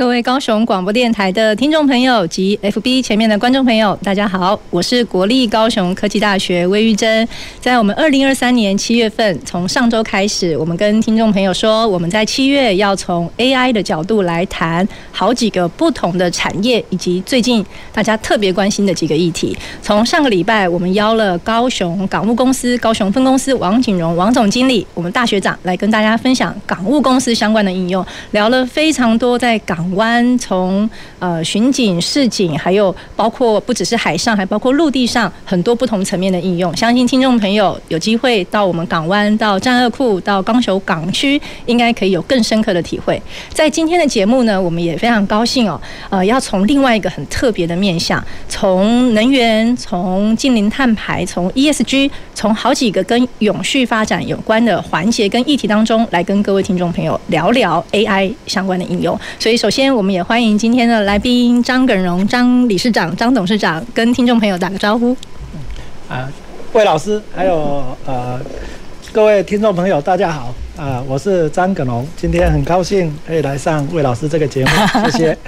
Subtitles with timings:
[0.00, 7.28] 各位高雄广播电台的听众朋友及 FB 前面的观众朋友，大家好，我是国立高雄科技大学魏玉珍。
[7.60, 19.54] 在我们二零二三年七月份，从上周开始，我们跟听众朋友说，我们在七月要从 AI 的角度来谈好几个不同的产业，以及最近大家特别关心的几个议题。
[19.82, 36.74] 从上个礼拜，我们邀了高雄港务公司高雄分公司王景荣王总经理，我们大学长来跟大家分享港务公司相关的应用，聊了非常多在港湾从呃巡警、市警，还有包括不只是海上，还包括陆地上很多不同层面的应用。
[36.76, 43.20] 相信听众朋友有机会到我们港湾、到栈貳库、到高雄港区，应该可以有更深刻的体会。
[43.52, 59.18] 在今天的节目呢，我们也非常高兴哦，呃，要从另外一个很特别的面向，从能源、从近零碳排、从 ESG、从好几个跟永续发展有关的环节跟议题当中，来跟各位听众朋友聊聊 AI 相关的应用。
[59.38, 59.79] 所以，首先。
[59.80, 65.16] 今天我们也欢迎今天的来宾张耿荣张理事长、张董事长跟听众朋友打个招呼。
[66.06, 66.30] 啊，
[66.74, 68.38] 魏老师，还有呃
[69.10, 70.54] 各位听众朋友，大家好。
[70.80, 74.70] 啊，我是张耿龙，今天很高兴可以来上魏老师这个节目，
[75.12, 75.38] 谢谢，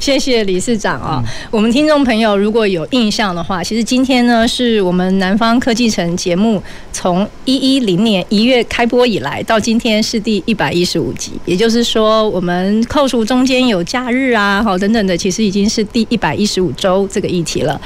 [0.00, 1.48] 谢谢理事长啊、哦。
[1.52, 6.60] 我们听众朋友如果有印象的话，其实今天呢是我们南方科技城节目
[6.92, 17.80] 从一一零年一月开播以来，到今天是第一百一十五集，也就是说我们扣除中间有假日啊，好等等的，其实已经是第一百一十五周这个议题了。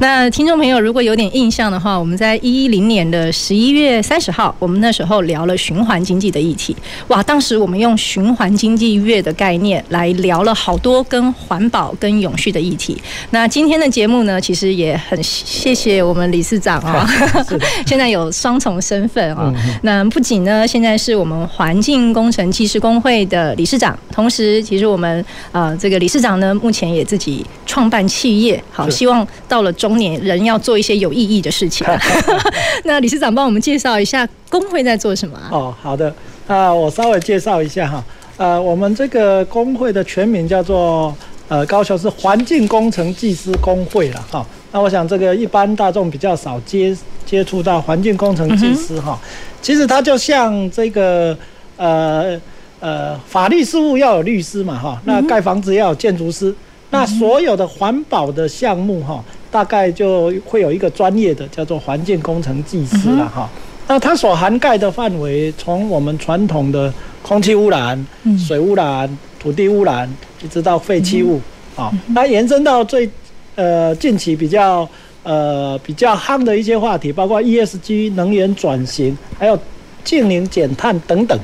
[0.00, 6.76] 那听众朋友如果有点印象的话，我们在一一零年的十一月三十号，我们那时候聊了循环经济的议题
[7.08, 7.22] 哇！
[7.22, 13.00] 当时我们用循环经济月的概念来聊了好多跟环保、跟永续的议题。
[13.30, 19.54] 那今天的节目呢，其实也很谢谢我们理事长啊、 哦， 现在有双重身份啊、哦。
[19.82, 31.86] 那不仅呢，现在是我们环境工程技师工会的理事长，同时其实我们呃这个理事长呢，目前也自己创办企业，好，希望到了中年人要做一些有意义的事情。
[32.84, 35.48] 那理事长帮我们介绍一下工会在做什么啊？
[35.50, 36.14] 哦，好的。
[36.46, 38.04] 啊，我稍微介绍一下哈，
[38.36, 41.14] 呃，我们这个工会的全名叫做
[41.48, 44.44] 呃高雄市环境工程技师工会了哈。
[44.72, 49.18] 那我想这个一般大众比较少接接触到环境工程技师哈。
[49.60, 51.36] 其实它就像这个
[51.76, 52.38] 呃
[52.80, 56.52] 呃法律事务要有律师嘛哈，那盖房子要有建筑师，
[56.90, 63.48] 那所有的环保的项目哈，大概就会有一个专业的叫做环境工程技师了哈。
[63.92, 68.06] 那它所涵盖的范围，从我们传统的空气污染、
[68.38, 70.10] 水污染、土地污染，
[70.42, 71.38] 一直到废弃物
[71.76, 73.06] 啊，那延伸到最
[73.54, 74.88] 呃近期比较
[75.24, 79.58] 呃比较夯的一些话题，包括 ESG 能源转型，还有
[80.02, 81.38] 净零减碳等等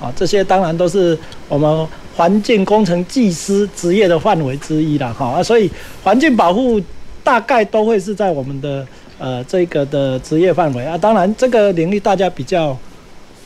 [0.00, 1.16] 啊，这些当然都是
[1.48, 1.86] 我们
[2.16, 5.70] 环境工程技师职业的范围之一了哈啊，所以
[6.02, 6.82] 环境保护
[7.22, 8.84] 大概都会是在我们的。
[9.22, 12.76] 呃，这个的职业范围啊，当然这个领域大家比较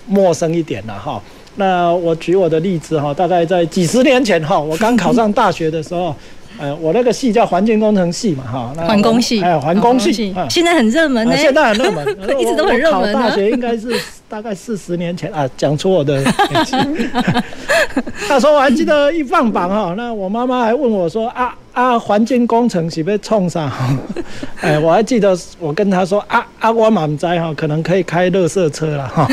[0.07, 1.23] 陌生一点了哈。
[1.57, 6.15] 那我举我的例子哈，大概在几十年前哈，我刚考上大学的时候。
[6.59, 12.07] 呃，我那个系叫环境工程系嘛，哈，环工系，哎，环工系，现在很热门呢，现在很热门，
[12.41, 13.13] 一直都很热门。
[13.13, 13.89] 考大学应该是
[14.29, 16.77] 大概四十年前啊，讲出我的年纪。
[18.29, 23.71] 那时候我还记得一放榜哈，那我妈妈还问我说啊啊，环境工程是被冲上？
[24.61, 29.29] 哎，我还记得我跟她说啊啊，我满载哈，可能可以开垃圾车了哈。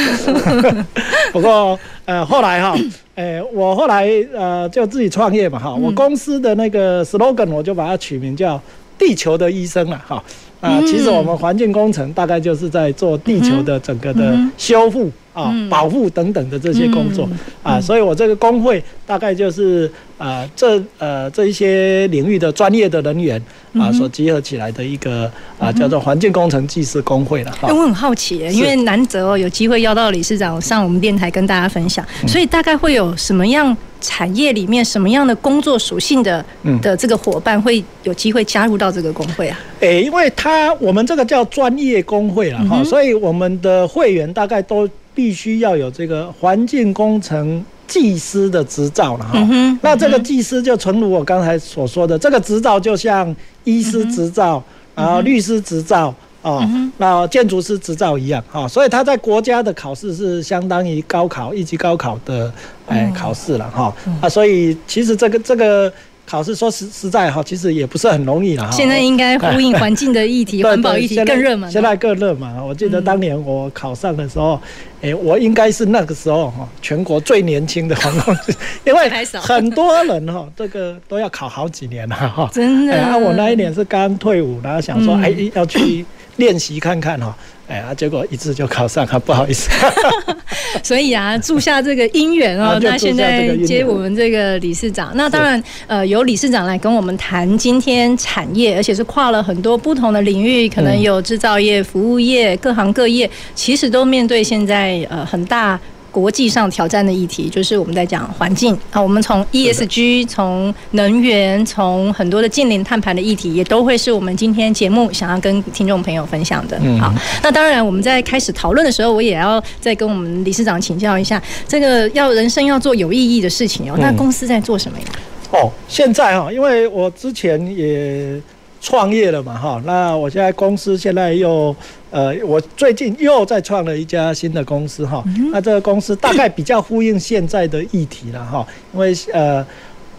[1.31, 2.75] 不过呃，后来哈。
[3.15, 8.59] 哎，我后来呃就自己创业嘛哈，我公司的那个 slogan 我就把它取名叫
[8.97, 10.23] “地球的医生”了哈。
[10.59, 17.27] 啊，其实我们环境工程大概就是在做地球的整个的修复啊、保护等等的这些工作
[17.61, 23.41] 啊，所以我这个工会大概就是啊这呃这一些领域的专业的人员
[23.79, 27.67] 啊所集合起来的一个啊叫做环境工程技师工会了哈。
[27.73, 33.75] 我很好奇，因为难得哦有机会邀到理事长上我们电台跟大家分享，所以大概会有什么样？
[34.05, 36.43] 产业里面什么样的工作属性的
[36.81, 39.57] 的这个伙伴会有机会加入到这个工会啊？
[39.79, 44.85] 诶、欸，因为他我们这个叫专业工会了哈，所以我们的会员大概都
[45.15, 47.63] 必须要有这个环境工程
[47.93, 49.31] 技师的执照了哈。
[49.35, 53.35] 嗯那这个技师就诚如我刚才所说的，这个执照就像
[53.65, 54.63] 医师执照，
[54.95, 56.13] 然后律师执照。
[56.41, 56.61] 哦，
[56.97, 62.51] 那建筑师执照一样哈，所以他在国家的考试是相当于高考一级高考的
[62.85, 65.89] 哎考试了哈啊，所以其实这个这个
[66.25, 68.71] 考试说实实在哈，其实也不是很容易了哈。
[68.71, 71.71] 现在应该呼应环境的议题， 环保议题更热门。
[71.71, 72.67] 现在更热门。
[72.67, 74.59] 我记得当年我考上的时候，
[75.03, 78.33] 哎，我应该是那个时候哈全国最年轻的环保，
[78.85, 82.49] 因为很多人哈这个都要考好几年了哈。
[82.51, 82.95] 真的。
[82.95, 86.05] 啊，我那一年是刚退伍，然后想说哎要去。
[86.37, 89.69] 练习看看哈，哎呀，结果一次就考上了，不好意思。
[90.81, 92.79] 所以啊，祝下这个姻缘哦。
[92.81, 105.79] 那现在接我们这个理事长，那当然呃，由理事长来跟我们谈今天产业，而且是跨了很多不同的领域，可能有制造业、服务业，各行各业，其实都面对现在呃很大。
[106.13, 109.01] 国际上挑战的议题，就是我们在讲环境啊。
[109.01, 116.79] 我们从 ESG，从能源，从很多的近邻碳排的议题，也都会是我们今天节目想要跟听众朋友分享的。
[117.01, 117.11] 好，
[117.41, 123.97] 那当然我们在开始讨论的时候，我也要再跟我们理事长请教一下，这个要人生要做有意义的事情哦。
[123.99, 125.05] 那公司在做什么呀？
[125.49, 128.39] 哦，现在哈，因为我之前也
[128.79, 131.75] 创业了嘛，哈，那我现在公司现在又。
[132.13, 138.63] 呃，我最近又在创了一家新的公司哈，那这个公司大概比较呼应现在的议题了哈，
[138.93, 139.65] 因为呃，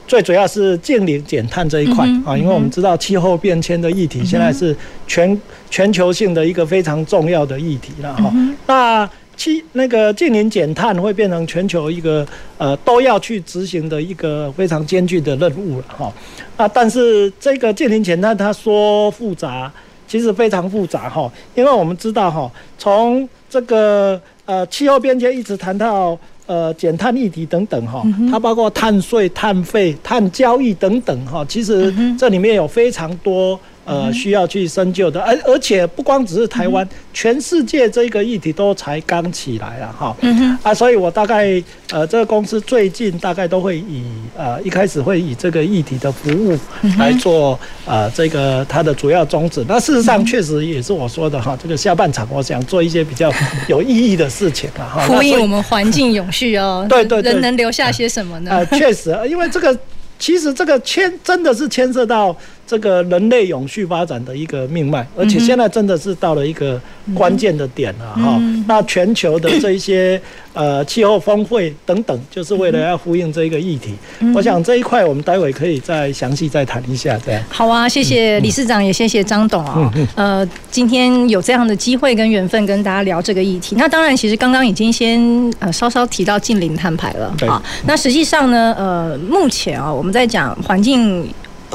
[0.04, 4.76] 最主要是净零减碳这一块啊，因为我们知道气候变迁的议题现在是
[5.06, 8.34] 全全球性的一个非常重要的议题了哈，
[8.66, 12.26] 那气那个净零减碳会变成全球一个
[12.58, 16.12] 呃都要去执行的一个非常艰巨的任务了哈，
[16.56, 19.72] 啊，但是这个净零减碳它说复杂。
[20.06, 33.58] 其实非常复杂哈，因为我们知道哈，从这个呃气候变迁一直谈到呃减碳议题等等哈，它包括碳税、碳费、碳交易等等哈，其实这里面有非常多。
[33.84, 40.16] 呃，需要去深究的，而而且不光只是台湾，全世界这个议题都才刚起来了哈。
[40.22, 40.58] 嗯哼。
[40.62, 44.04] 啊，所以我大概呃，这个公司最近大概都会以
[44.36, 46.58] 呃一开始会以这个议题的服务
[46.98, 49.62] 来做呃这个它的主要宗旨。
[49.68, 53.30] 那事实上确实也是我说的哈，这个下半场我想做一些比较
[53.68, 54.88] 有意义的事情啊。
[54.94, 55.06] 哈。
[55.06, 56.86] 呼应我们环境永续哦。
[56.88, 57.32] 对对对。
[57.32, 58.50] 人能留下些什么呢？
[58.50, 59.78] 呃，确实，因为这个
[60.18, 62.34] 其实这个牵真的是牵涉到。
[62.66, 66.80] 这个人类永续发展的一个命脉，而且现在真的是到了一个
[67.14, 68.40] 关键的点了哈。
[68.66, 70.20] 那全球的这一些
[70.54, 73.94] 呃气候峰会等等，就是为了要呼应这一个议题。
[74.34, 77.42] 我想这一块我们待会可以再详细再谈一下，这样。
[77.50, 79.92] 好啊，谢谢理事长，也谢谢张董啊。
[80.14, 83.76] 呃，今天有这样的机会跟缘分跟大家聊这个议题。
[83.76, 85.20] 那当然，其实刚刚已经先
[85.58, 87.62] 呃稍稍提到近零碳排了啊。
[87.86, 91.28] 那实际上呢，呃，目前啊，我们在讲环境。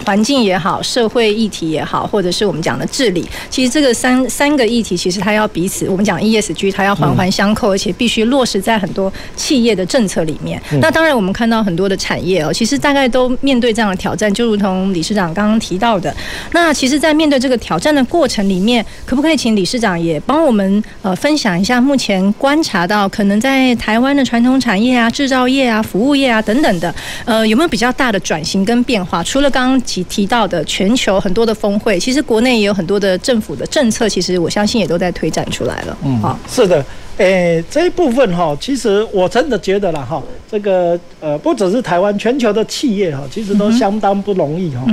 [0.05, 10.61] 环境也好，社会议题也好，或者是我们讲的治理，其实这个三三个议题，其实它要彼此，我们讲 ESG，它要环环相扣，而且必须落实在很多企业的政策里面。
[10.81, 16.13] 那当然，我们看到很多的产业哦，其实大概都面对这样的挑战，就如同理事长刚刚提到的。
[16.51, 26.93] 那其实，在面对这个挑战的过程里面，可不可以请理事长也帮我们呃分享一下，目前观察到可能在台湾的传统产业啊、制造业啊、服务业啊等等的，
[27.25, 29.23] 呃，有没有比较大的转型跟变化？
[29.23, 35.97] 除了刚刚提提到的全球很多的峰会，其实国内也有很多的政府的政策，其实我相信也都在推展出来了。
[36.03, 36.85] 嗯，好，是的，
[37.17, 44.85] 诶、欸，这一部分哈，其实我真的觉得啦哈，这个呃，不只是台湾，全球的企业哈，其实都相当不容易哈。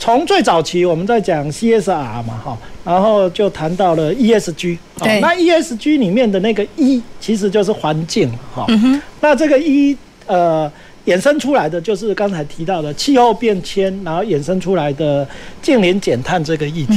[0.00, 8.64] 从、嗯、最早期我们在讲 CSR 嘛哈，然后就谈到了 ESG，对，那 ESG 里面的那个 E 其实就是环境哈。
[8.68, 10.70] 嗯哼，那这个 E 呃。
[11.06, 15.26] 衍生出来的就是刚才提到的气候变迁，然后衍生出来的
[15.62, 16.94] 净零减碳这个议题。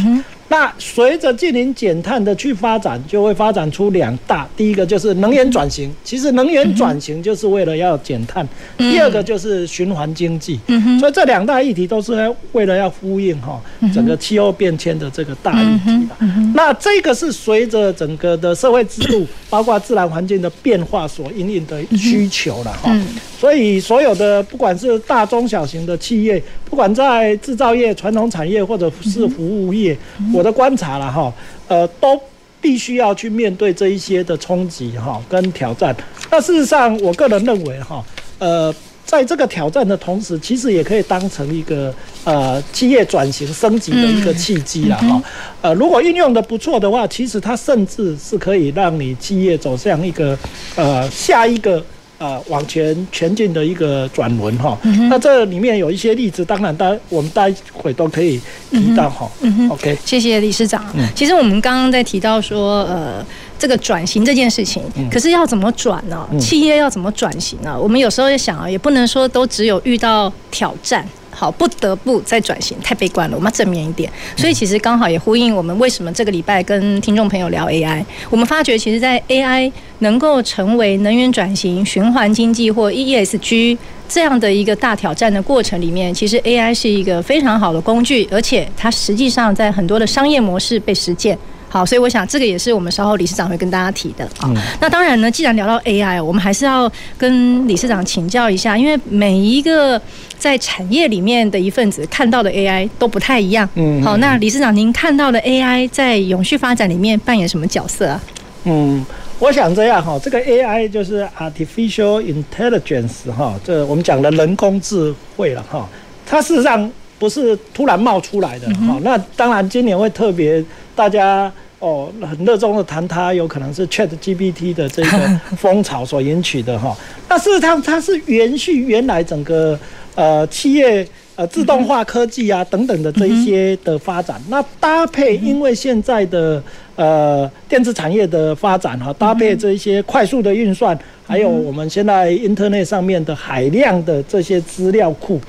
[0.49, 8.45] 那随着近零减碳的去发展，就会发展出两大，第一个就是能源转型，其实能源转型就是为了要减碳；
[8.77, 10.59] 第二个就是循环经济。
[10.99, 12.13] 所以这两大议题都是
[12.51, 13.59] 为了要呼应哈
[13.93, 16.07] 整个气候变迁的这个大议题。
[16.53, 22.95] 那这个是随着整个的社会制度， 包括自然环境的变化所因应的需求了哈。
[23.39, 29.97] 所以所有的不管是大中小型的企业，不管在制造业、传统产业或者是服务业，
[30.33, 31.31] 我的观察了哈，
[31.67, 32.19] 呃，都
[32.59, 35.95] 必须要去面对这一些的冲击哈跟挑战。
[36.31, 38.03] 那事实上，我个人认为哈，
[38.39, 38.73] 呃，
[39.05, 45.23] 在这个挑战的同时，其实也可以当成一个呃企业转型升级的一个契机了哈。
[45.61, 50.37] 呃，如果运用的不错的话，其实它甚至是可以让你企业走向一个
[50.75, 51.83] 呃下一个。
[52.23, 54.77] 呃往前前进的一个转轮哈。
[55.09, 58.39] 那这里面有一些例子，当然待我们待会都可以
[58.71, 59.29] 提到哈。
[59.41, 60.85] 嗯哼 OK，谢谢理事长。
[60.95, 63.25] 嗯其实我们刚刚在提到说，呃，
[63.59, 66.25] 这个转型这件事情，可是要怎么转呢？
[66.39, 67.77] 企业要怎么转型呢？
[67.77, 71.05] 我们有时候也想啊，也不能说都只有遇到挑战。
[71.33, 74.11] 好，不得不再转型，太悲观了，我们要正面一点。
[74.35, 78.03] 所以其实刚好也呼应我们为什么这个礼拜跟听众朋友聊 AI。
[78.29, 91.37] 我们发觉，其实，在 AI 能够成为能源转型、循环经济或 ESG 这样的一个大挑战的过程里面，其实 AI 是一个非常好的工具，而且它实际上在很多的商业模式被实践。
[91.69, 94.53] 好，所以我想这个也是我们稍后理事长会跟大家提的啊。
[94.79, 99.99] 那当然呢，既然聊到 AI，我们还是要跟理事长请教一下，因为每一个
[100.43, 103.67] 在产业里面的一份子看到的 AI 都不太一样。
[103.75, 108.21] 嗯，好，那理事长您看到的 AI 在永续发展里面扮演什么角色啊？
[108.65, 109.05] 嗯，
[109.39, 115.87] 我想这样哈，这个 AI 就是 artificial intelligence 哈，这我们讲的人工智慧了哈，
[116.25, 118.99] 它事实上不是突然冒出来的哈。
[119.01, 120.61] 那当然今年会特别
[120.93, 121.49] 大家。
[121.79, 126.95] 哦，很热衷的谈它，有可能是 Chat GPT 的这个 风潮所引起的哈。
[127.27, 129.77] 那事实上，它是延续原来整个
[130.15, 134.41] 呃企业呃自动化科技啊等等的这一些的发展。
[134.49, 136.61] 那搭配因为现在的
[136.95, 145.39] 呃电子产业的发展哈，搭配这一些快速的运算，还有我们现在 Internet 上面的海量的这些资料库，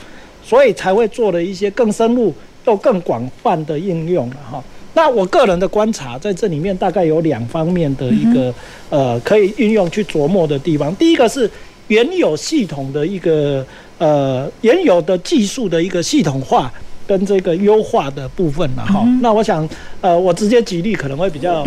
[0.42, 2.33] 所以才会做了一些更深入
[2.66, 4.64] 又更广泛的应用了哈。
[4.94, 8.54] 那我个人的观察，在这里面大概有两方面的一个
[8.88, 10.94] 呃可以运用去琢磨的地方。
[10.97, 11.50] 第一个是
[11.88, 13.66] 原有系统的一个
[14.04, 16.70] 呃原有的技术的一个系统化
[17.06, 19.02] 跟这个优化的部分了哈。
[19.23, 19.68] 那我想
[20.00, 21.64] 呃我直接举例可能会比较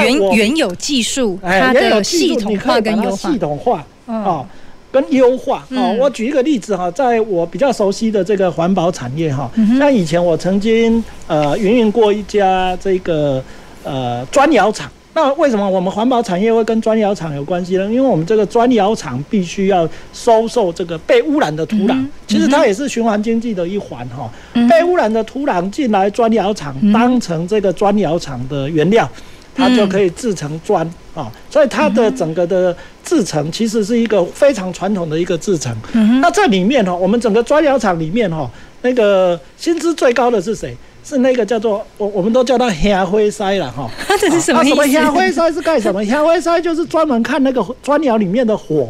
[0.00, 4.44] 原原有技术它的系统化跟优化，系统化啊。
[4.92, 13.42] 跟优化啊，我举一个例子哈，在我比较熟悉的这个环保产业哈，像以前我曾经呃运营过一家这个
[13.84, 14.90] 呃砖窑厂。
[15.16, 17.84] 那为什么我们环保产业会跟砖窑厂有关系呢？
[17.86, 24.30] 因为我们这个砖窑厂必须要收受这个被污染的土壤，其实它也是循环经济的一环哈。
[24.68, 29.10] 被污染的土壤进来砖窑厂，当成这个砖窑厂的原料。
[29.58, 35.74] 它就可以制成砖啊，所以它的整个的制成其实是一个非常传统的一个制成。
[36.20, 38.50] 那这里面哈，我们整个砖窑厂里面哈，
[38.82, 40.76] 那个薪资最高的是谁？
[41.06, 43.88] 是那个叫做我我们都叫它黑灰筛了哈。
[44.20, 44.76] 这是什么意思？
[44.76, 46.00] 黑灰筛是干什么？
[46.04, 48.88] 黑灰筛就是专门看那个砖窑里面的火。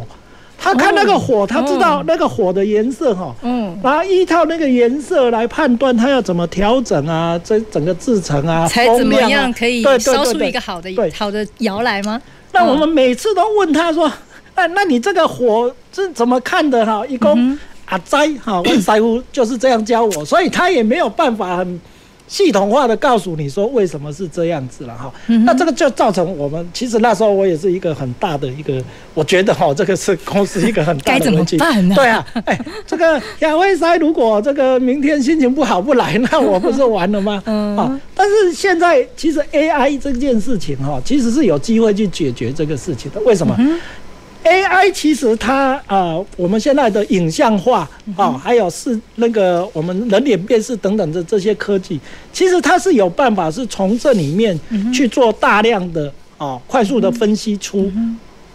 [0.59, 12.19] 他看那个火，他知道那个火的颜色哈，嗯，然后依照那个颜色来判断他要怎么调整啊，这整个制程啊，才怎么样可以烧出一个好的好的窑来吗？
[12.53, 14.11] 那我们每次都问他说，
[14.55, 17.05] 那那你这个火是怎么看的哈？
[17.05, 17.55] 一共
[17.85, 21.79] 啊栽哈，问师傅就是这样教我，所以他也没有办法很。
[22.27, 25.11] 系统化的告诉你说为什么是这样子了哈，
[25.45, 31.57] 那这个就造成我们其实那时候我也是一个很大的一个，我觉得哈这个是公司一个很大的 问题。
[31.95, 37.41] 对啊，哎，这个亚威塞如果这个明天心情不好不来，那我不是完了吗？
[37.47, 37.77] 嗯。
[37.77, 43.21] 啊，但是现在其实 AI 这件事情哈，其实是有机会去解决这个事情的。
[43.21, 43.57] 为什么
[44.47, 47.79] ？AI 其实它啊、呃，我们现在的影像化
[48.15, 51.99] 啊、哦，还有是那个我们人脸辨识等等的这些科技，
[52.31, 54.57] 其实它是有办法是从这里面
[54.93, 57.91] 去做大量的啊、哦，快速的分析出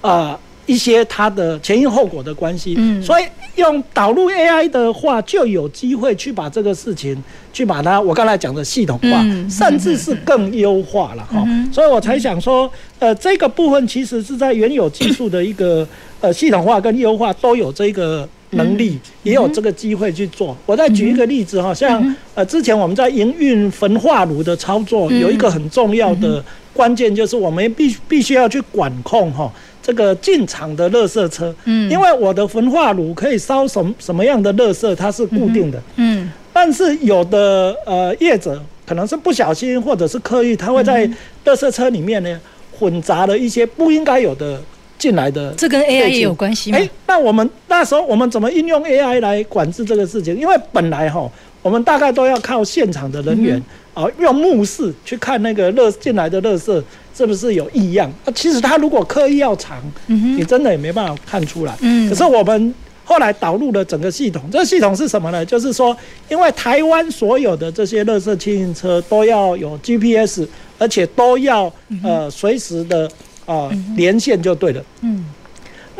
[0.00, 0.10] 啊。
[0.30, 3.24] 呃一些它的前因后果的关系，嗯，所以
[3.56, 7.16] 用导入 AI 的话，就有机会去把这个事情，
[7.52, 11.44] 去把它我刚才讲的系统化，甚至是更优化了哈。
[11.72, 15.86] 所以我才想说，呃，这个部分其实是在原有技术的一个
[16.20, 20.56] 呃系统化跟优化都有这个能力，也有这个机会去做。
[20.64, 26.42] 我再举一个例子哈，像呃之前我们在营运焚化炉的操作，有一个很重要的
[26.72, 29.52] 关键，就是我们必必须要去管控哈。
[29.82, 41.06] 这个进场的垃圾车，嗯，因为我的焚化炉可以烧什么什么样的垃圾，它是固定的，嗯，但是有的呃业者可能是不小心或者是刻意，他会在
[41.44, 42.40] 垃圾车里面呢
[42.78, 44.60] 混杂了一些不应该有的
[44.98, 45.52] 进来的。
[45.54, 46.78] 这跟 AI 也有关系吗？
[46.78, 50.36] 哎，那我们那时候我们怎么应用 AI 来管制这个事情？
[50.38, 51.28] 因为本来哈，
[51.62, 53.62] 我们大概都要靠现场的人员
[53.94, 56.82] 啊，用目视去看那个热进来的热色。
[57.14, 58.10] 是不是有异样？
[58.24, 59.76] 啊，其实他如果刻意要藏，
[60.06, 61.76] 你真的也没办法看出来。
[61.82, 65.44] 嗯，可是我们后来导入了整个系统，这个系统是什么呢？
[65.44, 65.94] 就是说，
[66.30, 70.46] 因为台湾所有的这些垃圾清运车都要有 GPS，
[70.78, 71.70] 而且都要
[72.02, 73.06] 呃随时的
[73.44, 74.82] 啊连线就对了。
[75.02, 75.26] 嗯。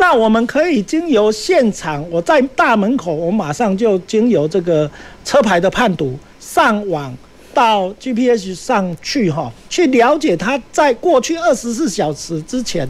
[0.02, 4.90] 那我们可以经由现场，我在大门口，我马上就经由这个
[5.25, 7.16] 车牌的判读上网
[7.54, 12.87] 到 GPS 上去哈，去了解他在过去二十四小时之前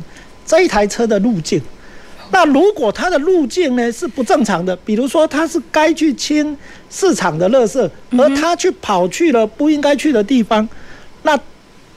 [0.47, 1.61] 这一台车的路径。
[2.31, 6.57] 那如果它的路径呢是不正常的，比如说他是该去清
[6.89, 10.67] 市场的垃圾，而他去跑去了不应该去的地方，
[11.25, 11.39] 那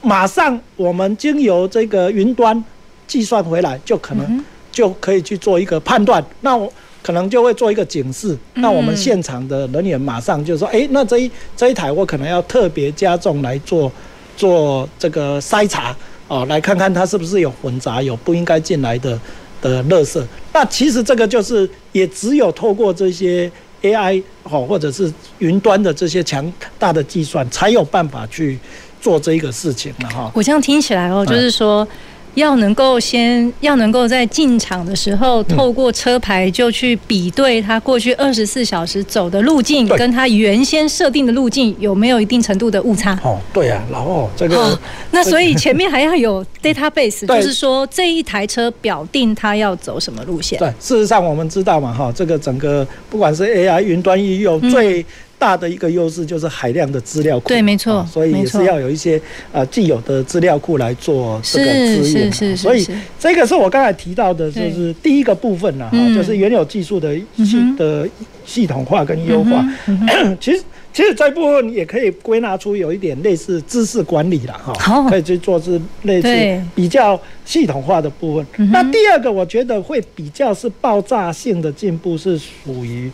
[0.02, 2.62] 马上我们经由这个云端
[3.06, 4.44] 计算回来，就可能
[4.76, 6.22] 就可以去做一个判断。
[6.42, 8.36] 那我可能就会做一个警示。
[8.56, 13.90] 那我们现场的人员马上就说：哎，那这一这一台我可能要特别加重来做
[14.36, 15.96] 做这个筛查
[16.28, 19.18] 哦，来看看它是不是有混杂有不应该进来的。
[19.62, 28.58] 的垃圾，那其实这个就是也只有透过这些 AI 哦，或者是云端的这些强大的计算，才有办法去
[29.00, 30.30] 做这一个事情了哈。
[30.34, 31.88] 我这样听起来哦，就是说。
[32.36, 43.18] 要能够先要能够在进场的时候，透过车牌就去比对他过去二十四小时走的路径，跟他原先设定的路径有没有一定程度的误差？
[43.24, 44.78] 哦，对啊，然后这个、哦，
[45.10, 50.58] 那所以前面还要有 database，就是说这一台车表定他要走什么路线。
[50.58, 55.04] 对，事实上我们知道嘛，哈，这个整个不管是 AI 云端应用最。
[55.38, 59.20] 大的一个优势就是海量的资料库，对，没错，所以也是要有一些
[59.52, 62.62] 呃既有的资料库来做这个资源，是是是。
[62.62, 62.86] 所以
[63.18, 68.08] 这个是我刚才提到的，就是第一个部分了哈，就是原有技术的系的
[68.44, 69.64] 系统化跟优化。
[70.40, 70.62] 其实
[70.92, 78.46] 其实这部分也可以归纳出有一点类似知识管理了哈，可以去做是类似比较系统化的部分。
[78.72, 83.10] 那第二个我觉得会比较是爆炸性的进步，是属于。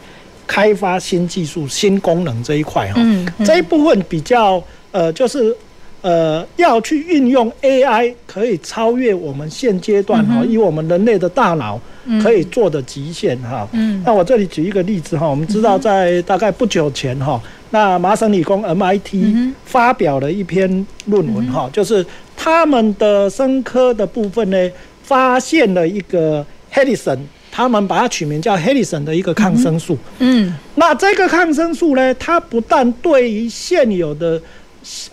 [0.47, 3.01] 开发新技术、新功能这一块哈，
[3.45, 5.55] 这一部分比较呃，就是
[6.03, 11.81] 呃，要去运用 AI 可以超越我们现阶段哈，以我们人类的大脑
[12.23, 13.69] 可以做的极限哈。
[14.05, 22.05] 那我这里举一个例子哈，我们知道在大概不久前哈，那麻省理工 MIT 发表了一篇论文哈，就是
[22.37, 24.71] 他们的生科的部分呢，
[25.05, 27.19] 发现了一个 Hedison。
[27.55, 29.99] 他们把它取名叫 Helison 的一个抗生素。
[30.19, 34.41] 嗯，那这个抗生素呢，它不但对于现有的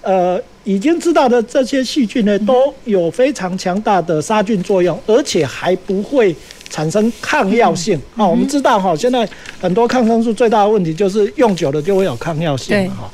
[0.02, 6.34] 呃已经知道的这些细菌呢，都有非常强大的杀菌作用，而且还不会
[6.69, 7.99] 产生抗药性。
[8.15, 9.28] 啊，我们知道哈，现在
[9.60, 13.12] 很多抗生素最大的问题就是用久了就会有抗药性哈。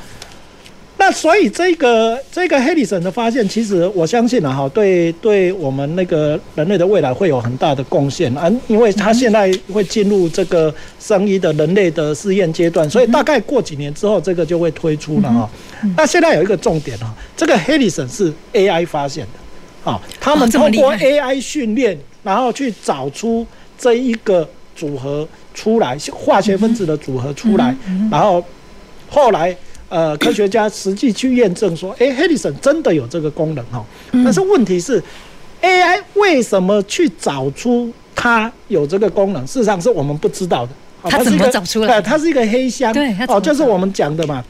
[1.08, 8.36] 那所以这个这个 Hedison 的发现，其实我相信啊，哈，对对我们那个人类的未来会有很大的贡献。
[8.36, 15.48] 啊，因为它现在会进入这个生医的人类的试验阶段，所以大概过几年之后，这个就会推出了哈。
[15.96, 23.46] 那现在有一个重点啊，这个 Hedison 是 AI 发现的，啊，他们通过 AI 训练，然后去找出
[23.78, 27.76] 这一个组合出来，化学分子的组合出来，
[28.10, 28.44] 然后
[29.08, 29.56] 后来。
[29.88, 33.86] 呃，科学家实际去验证说， 哎，Hedison 真的有这个功能哈。
[34.12, 35.02] 但是问题是
[35.62, 39.46] ，AI 为什么去找出它有这个功能？
[39.46, 40.72] 事实上是我们不知道的。
[41.08, 42.02] 它怎么找出来？
[42.02, 42.92] 它是一个黑箱。
[42.92, 44.44] 对，哦，就是我们讲的嘛。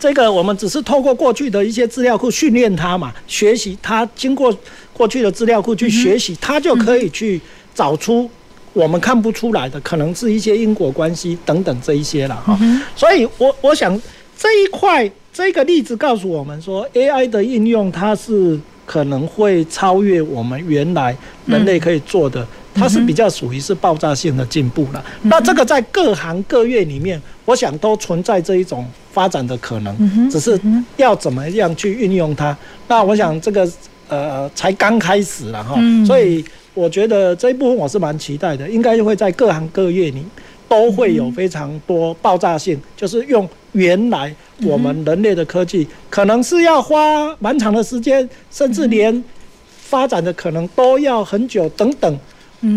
[0.00, 4.52] 这个我们只是透过过去的一些资料库训练它嘛，学习它经过
[4.92, 7.40] 过去的资料库去学习，它就可以去
[7.72, 8.28] 找出
[8.72, 12.58] 我们看不出来的，可能是一些因果关系等等这一些了哈。
[12.96, 14.02] 所以我我想。
[14.42, 25.04] 这一块这个例子告诉我们说，AI 的应用它是可能会超越我们原来人类可以做的，它是比较属于是爆炸性的进步了。
[25.22, 30.60] 那这个在各行各业里面，我想都存在这一种发展的可能，只是
[30.96, 32.56] 要怎么样去运用它。
[32.88, 33.70] 那我想这个
[34.08, 40.24] 呃才刚开始了哈，所以我觉得这一部分我是蛮期待的，应该会在各行各业里
[40.68, 43.48] 都会有非常多爆炸性，就是用。
[43.72, 49.24] 原来我们人类的科技可能是要花蛮长的时间，甚至连
[49.66, 52.18] 发展的可能都要很久等等，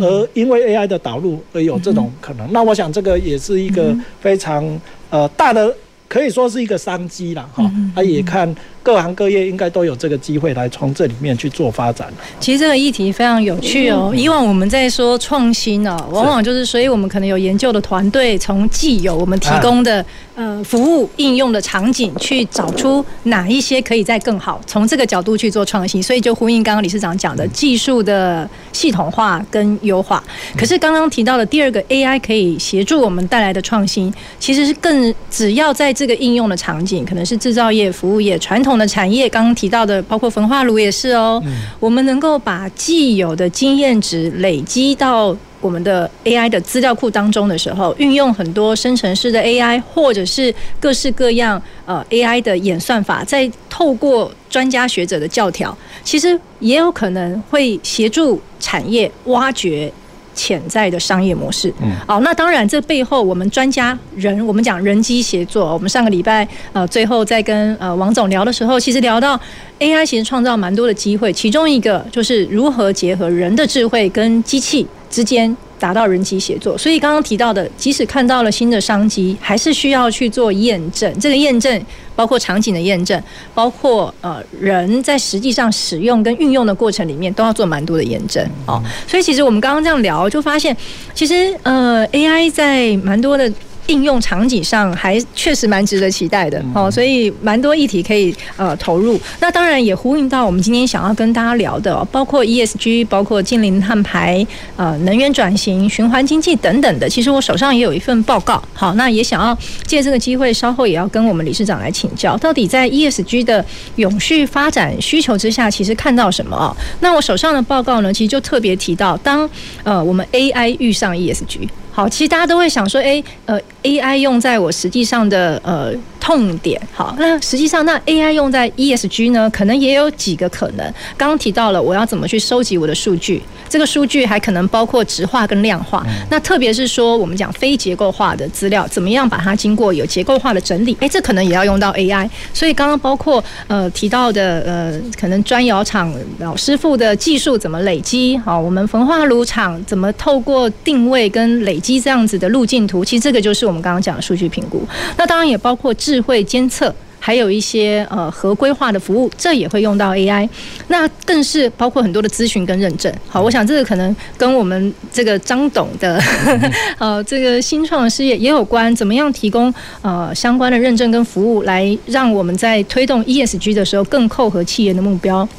[0.01, 2.51] 而因为 AI 的导入而有这种可能。
[2.51, 4.63] 那我想这个也是一个非常
[5.09, 5.75] 呃大的，
[6.07, 7.71] 可以说是一个商机了哈。
[7.93, 8.55] 他也看。
[8.85, 12.07] 各行各业应该都有这个机会来从这里面去做发展。
[12.39, 14.13] 其实这个议题非常有趣哦。
[14.15, 26.03] 以往我们在说创新哦，往往就是，所以我们可能有研究的团队，从既有我们提供的呃服务应用的场景，去找出哪一些可以再更好，从这个角度去做创新。
[26.03, 30.23] 所以就呼应刚刚理事长讲的技术的系统化跟优化。
[30.55, 38.74] 可是刚刚提到的第二个 AI 可以协助我们带来的创新，其实是更只要在这个应用的场景，可能是制造业、服务业、传统。
[38.77, 41.41] 的产业刚刚提到的，包括焚化炉也是哦。
[41.79, 59.91] 我们能够把既有的经验值累积到我们的 AI 的资料库当中的时候，运用很多生成式的 AI，或者是各式各样呃 AI 的演算法，再透过专家学者的教条，其实也有可能会协助产业挖掘。
[60.35, 65.73] 潜在的商业模式，嗯，好，那当然，这背后我们专家人，我们讲人机协作。
[65.73, 69.39] 我们上个礼拜呃，最后在跟呃王总聊的时候，其实聊到
[69.79, 75.55] AI 其实创造蛮多的机会，其中一个就是如何结合人的智慧跟机器之间。
[75.79, 81.13] 达到人机协作，所以刚刚提到的，即使看到了新的商机，还是需要去做验证。
[81.19, 81.85] 这个验证
[82.15, 83.21] 包括场景的验证，
[83.53, 88.81] 包括呃人在实际上使用跟运用的过程里面，都要做蛮多的验证哦。
[89.07, 90.75] 所以其实我们刚刚这样聊，就发现
[91.13, 93.51] 其实呃 AI 在蛮多的。
[93.87, 99.19] 应用场景上还确实蛮值得期待的哦，所以蛮多议题可以呃投入。
[99.39, 104.45] 那当然也呼应到我们今天想要跟大家聊的，包括 ESG，包括近零碳排、
[104.75, 107.07] 呃能源转型、循环经济等等的。
[107.07, 113.63] 其实我手上也有一份报告，好，那也想要借这个机会，稍后也要跟我们理事长来请教，到底在 ESG 的
[113.97, 116.75] 永续发展需求之下，其实看到什么啊？
[117.01, 119.47] 那我手上的报告呢，其实就特别提到，当
[119.83, 121.69] 呃我们 AI 遇上 ESG。
[121.91, 130.85] 好，其实大家都会想说，诶，呃，AI 用在我实际上的呃痛点，好，那实际上那 AI 用在 ESG 呢，可能也有几个可能。
[131.15, 133.41] 刚刚提到了，我要怎么去收集我的数据？
[133.67, 136.05] 这个数据还可能包括质化跟量化。
[136.29, 140.95] 那特别是说，我们讲非结构化的资料，怎么样把它经过有结构化的整理？
[140.99, 142.29] 诶，这可能也要用到 AI。
[142.53, 148.37] 所以刚刚包括呃提到的呃，可能砖窑厂老师傅的技术怎么累积？
[148.37, 153.03] 好，我们焚化炉厂怎么透过定位跟累积这样子的路径图？
[153.03, 154.87] 其实这个就是我们我们刚刚讲的数据评估。
[155.17, 156.93] 那当然也包括智慧监测。
[157.17, 160.47] 还有一些呃合规化的服务，这也会用到 AI，
[160.89, 163.11] 那更是包括很多的咨询跟认证。
[163.27, 166.21] 好，我想这个可能跟我们这个张董的
[166.99, 175.49] 呃这个新创的事业也有关，怎么样提供呃相关的认证跟服务，来让我们在推动 ESG 的时候更扣合企业的目标。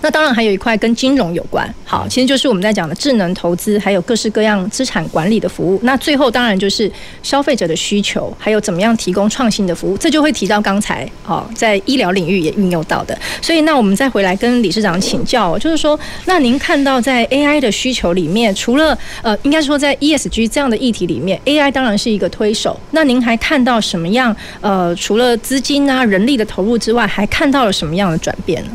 [0.00, 5.78] 那当然还有一块跟金融有关，好，其实就是我们在讲的智能投资，还有各式各样资产管理的服务。
[5.82, 6.90] 那最后当然就是
[7.22, 13.18] 消费者的需求，还有怎么样提供创新的服务，这就会提到刚才哦，在医疗领域也运用到的。
[13.42, 22.78] 所以那我们再回来跟理事长请教，就是说，那您看到在 AI 的需求里面，除了呃，应该说在 ESG 这样的议题里面，AI 当然是一个推手。
[22.92, 24.34] 那您还看到什么样？
[24.60, 28.70] 呃，除了资金啊、人力的投入之外，还看到了什么样的转变呢？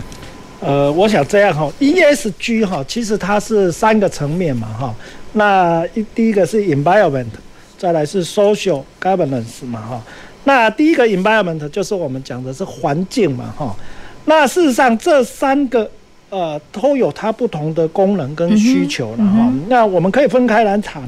[0.66, 4.96] 呃，我想这样哈，ESG 哈，其实它是三个层面嘛哈。
[5.34, 7.26] 那一第一个是 environment，
[7.78, 10.02] 再来是 social governance 嘛哈。
[10.46, 13.76] 那第一个 environment 就是我们讲的是环境嘛哈。
[14.26, 15.90] 那事实上这三个
[16.30, 19.54] 呃都有它不同的功能跟需求了哈。
[19.68, 21.04] 那我们可以分开来谈，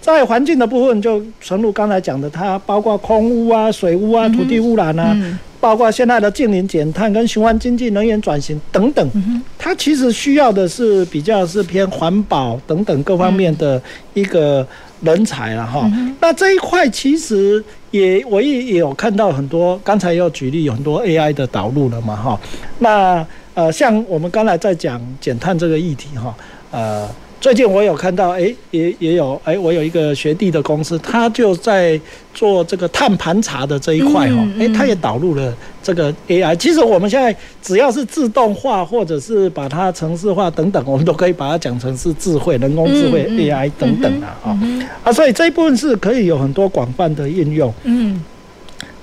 [0.00, 5.16] 在环境的部分，就诚如刚才讲的，它包括空污啊、水污啊、土地污染啊。
[5.60, 13.80] 包括现在的净零减碳跟循环经济、能源转型等等，它其实需要的是比较是偏环保等等各方面的
[14.14, 14.66] 一个
[15.00, 15.90] 人才了哈。
[16.20, 22.40] 那这一块其实也我也也有看到很多，刚才也有举例有很多 AI 的导入了嘛哈。
[22.78, 26.34] 那呃，像我们刚才在讲减碳这个议题哈，
[26.70, 27.08] 呃。
[27.40, 31.98] 最近我有看到，哎，也也有，哎，我有一个学弟的公司，他就在
[32.34, 36.56] 做这个碳盘查的这一块哈，哎，他也导入了这个 AI。
[36.56, 44.58] 其实我们现在只要是自动化或者是把它城市化等等，我们都可以把它讲成是智慧、人工智慧 AI 等等的啊。
[45.04, 47.72] 啊，所以这一部分是可以有很多广泛的应用。
[47.84, 48.20] 嗯，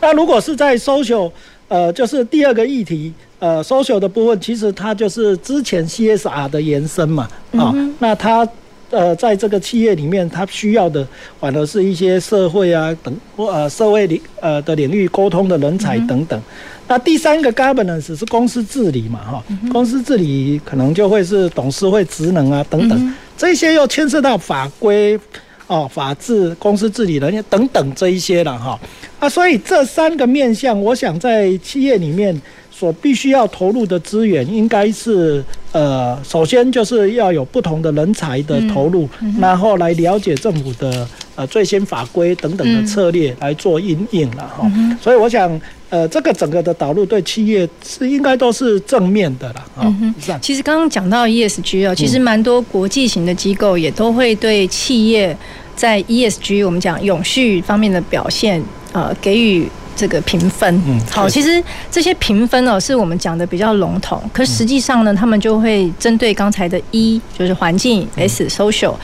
[0.02, 1.32] 那如果是在 social，
[1.70, 3.14] 呃，就是第二个议题。
[3.38, 8.48] 呃，social 的部分其实它就是之前 CSR 的延伸嘛，啊、嗯，那它
[8.90, 11.06] 呃在这个企业里面，它需要的
[11.38, 16.40] 反而是一些社会啊等或呃社会领呃的领域沟通的人才等等。
[16.40, 16.44] 嗯、
[16.88, 25.20] 那第三个 governance 是公司治理嘛，哈、嗯，公司治理可能就会是董事会职能啊等等，嗯、这些又牵涉到法规
[25.68, 28.80] 哦、法治、公司治理人员等等这一些了哈。
[29.20, 32.42] 啊，所以这三个面向，我想在企业里面。
[32.78, 44.70] 所必须要投入的资源，应该是呃，首先就是要有不同的人才的投入，嗯嗯、然后来了解政府的呃最新法规等等的策略来做因应了哈。
[44.76, 45.50] 嗯、所以我想，
[45.90, 49.84] 呃，这个整个的导入对企业是应该都是正面的了啊。
[50.02, 55.36] 嗯、其实刚刚讲到 ESG 啊，其实蛮多国际型的机构也都会对企业
[55.78, 58.62] 在 ESG 我们讲永续方面的表现
[58.92, 59.66] 呃给予。
[59.96, 68.96] 这个评分，嗯，好，其实这些评分哦，是我们讲的比较笼统，可实际上呢，他们就会针对刚才的 E，就是环境，S social。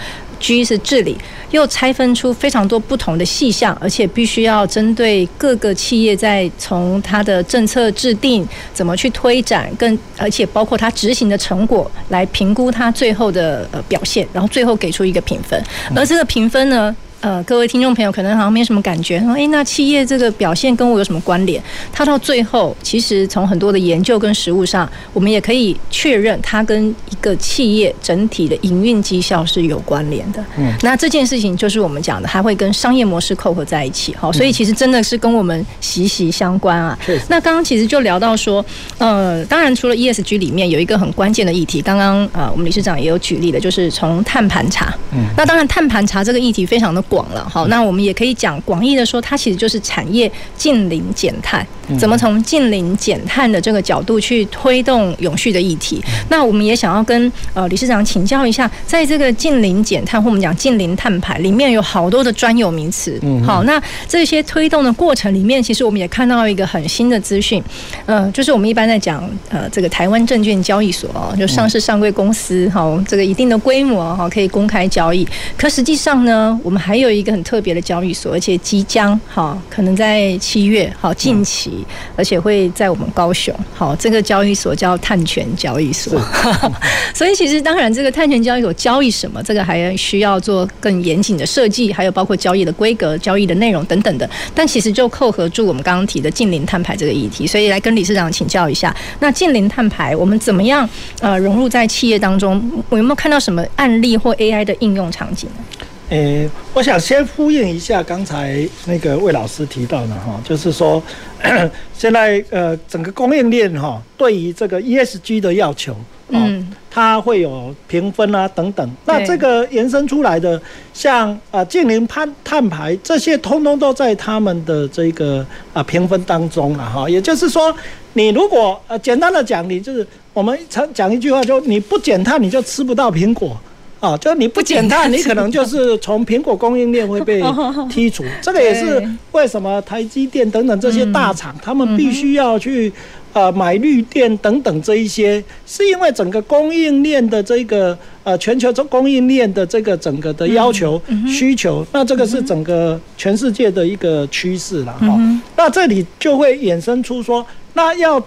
[0.42, 1.16] G 是治理，
[1.52, 15.64] 又拆分出非常多不同的细项，而且必须要针对各个企业在从它的政策制定怎么去推展，更而且包括它执行的成果来评估它最后的呃表现，然后最后给出一个评分，
[15.96, 21.62] 而这个评分呢，呃，各位听众朋友可能好像没什么感觉，说，诶，那企业这个表现跟我有什么关联？
[21.94, 30.44] 它到最后，其实从很多的研究跟实务上，我们也可以确认它跟一个企业整体的营运绩效是有关联的。
[30.58, 34.16] 嗯，那这件事情就是我们讲的，还会跟商业模式扣合在一起。
[34.16, 36.98] 好，所以其实真的是跟我们息息相关啊。
[37.08, 38.66] 嗯、那刚刚其实就聊到说，
[38.98, 44.92] 呃，当然除了 ESG 里面有一个很关键的议题，刚刚呃我们理事长也有举例的，就是从碳盘查。
[45.14, 47.00] 嗯，那当然碳盘查这个议题非常的。
[47.12, 51.68] 广了，好，那我们也可以讲广义的说，它其实就是产业近零减碳，
[52.00, 56.02] 怎么从近零减碳的这个角度去推动永续的议题？
[56.30, 67.62] 那我们也想要跟呃理事长请教一下，在这个近零减碳或我们讲近零碳排里面有好多的专有名词，好，那这些推动的过程里面，其实我们也看到一个很新的资讯，
[68.06, 81.86] 呃，就是我们一般在讲呃这个台湾证券交易所哦，就上市上柜公司，好，这个一定的规模哈可以公开交易，可实际上呢，我们还有一个很特别的交易所，而且即将哈，可能在七月好近期，
[82.16, 86.22] 而且会在我们高雄好，这个交易所叫碳权交易所。
[87.16, 94.30] 所以其实当然，这个碳权交易所交易什么，这个还需要做更严谨的设计，还有包括交易的规格、交易的内容等等的。
[94.54, 100.88] 但其实就扣合住我们刚刚提的近零碳排这个议题，所以来跟理事长请教一下，那近零碳排我们怎么样
[101.20, 102.62] 呃融入在企业当中？
[102.90, 105.81] 我有没有看到什么案例或 AI 的应用场景呢？
[106.12, 111.02] 诶、欸，我想先呼应一下刚才那个魏老师提到的哈，就是说，
[111.98, 115.96] 现在呃整个供应链哈，对于这个 ESG 的要求，
[116.28, 118.92] 嗯，它会有评分啊等等。
[119.06, 120.62] 那这个延伸出来的，
[120.94, 127.10] 像啊净零碳碳排这些，通通都在他们的这个啊评分当中了哈。
[127.10, 127.74] 也就是说，
[128.12, 133.58] 你如果呃简单的讲，你就是我们常讲一句话，就你不减碳，你就吃不到苹果。
[134.02, 137.40] 啊，就你不减碳，你可能就是从苹果供应链会被
[137.88, 138.24] 剔除。
[138.42, 142.92] 这个也是为什么台积电等等这些大厂，他们必须要去
[143.32, 155.16] 呃买绿电等等这一些，是因为整个供应链的这个呃全球中供应链的这个整个的要求需求，那这个是整个全世界的一个趋势了哈。
[155.56, 158.20] 那这里就会衍生出说，那要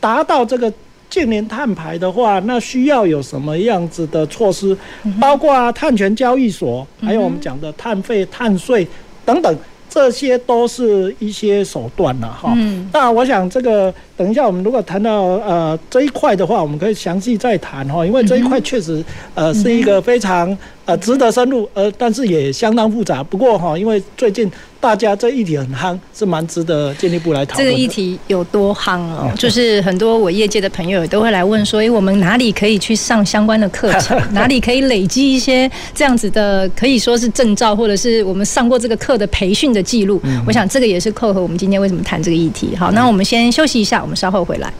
[0.00, 0.72] 达到这个。
[1.12, 4.74] 净零碳排的话，那需要有什么样子的措施？
[5.20, 8.88] 包括碳权交易所，还有我们讲的碳费、碳税
[9.22, 9.58] 等等，
[9.90, 12.56] 这些都是一些手段了哈。
[12.94, 19.04] 那我想这个等一下我们如果谈到呃这一块的话，我们可以详细再谈哈，因为这一块确实
[19.34, 23.20] 呃是一个非常呃值得深入，呃但是也相当复杂。
[23.20, 24.48] 不过哈，因为最近。
[24.82, 27.64] 大家这议题很夯，是蛮值得进一步来讨论。
[27.64, 29.30] 这个议题有多夯哦？
[29.38, 34.20] 就是很多我业界的朋友都会来问说：“哎，我们哪里可以去上相关的课程？
[34.34, 42.74] 哪里可以累积一些这样子的，可以说是证照，或者是我们上过这个课的培训的记录？”我想这个也是扣合我们今天为什么谈这个议题。
[42.74, 44.72] 好，那我们先休息一下，我稍后回来。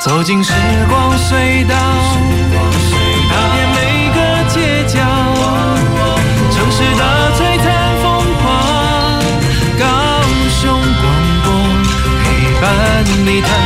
[0.00, 0.52] 走进时
[0.88, 1.74] 光隧道，
[3.28, 3.78] 踏遍每
[4.14, 4.18] 个
[4.54, 5.00] 街角，
[6.52, 7.02] 城市的
[7.34, 7.66] 璀璨
[8.02, 8.04] 风
[8.40, 8.46] 狂，
[9.80, 9.84] 高
[10.48, 11.04] 雄广
[11.42, 11.46] 播
[12.22, 12.24] 陪
[12.60, 12.64] 伴
[13.26, 13.65] 你谈。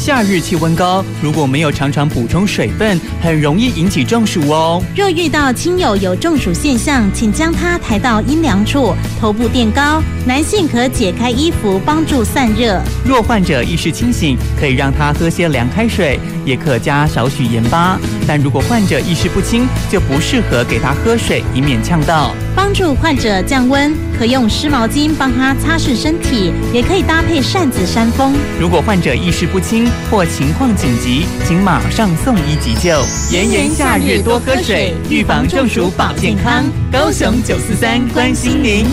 [0.00, 4.82] 夏日气温高，如果没有常常补充水分，很容易引起中暑哦。
[4.96, 10.02] 若遇到亲友有中暑现象，请将他抬到阴凉处，头部垫高。
[10.24, 12.80] 男性可解开衣服帮助散热。
[13.04, 18.00] 若患者意识清醒，可以让他喝些凉开水，也可加少许盐巴。
[18.26, 22.34] 但如果患者意识不清，就不适合给他喝水，以免呛到。
[22.54, 28.34] 帮助患者降温可用湿毛巾帮他擦拭身体也可以搭配扇子扇风。
[28.60, 33.02] 如果患者意识不清或情况紧急请马上送医急救。
[33.30, 36.64] 炎炎夏日多喝水预防中暑保健康。
[36.92, 38.86] 高雄九四三关心您。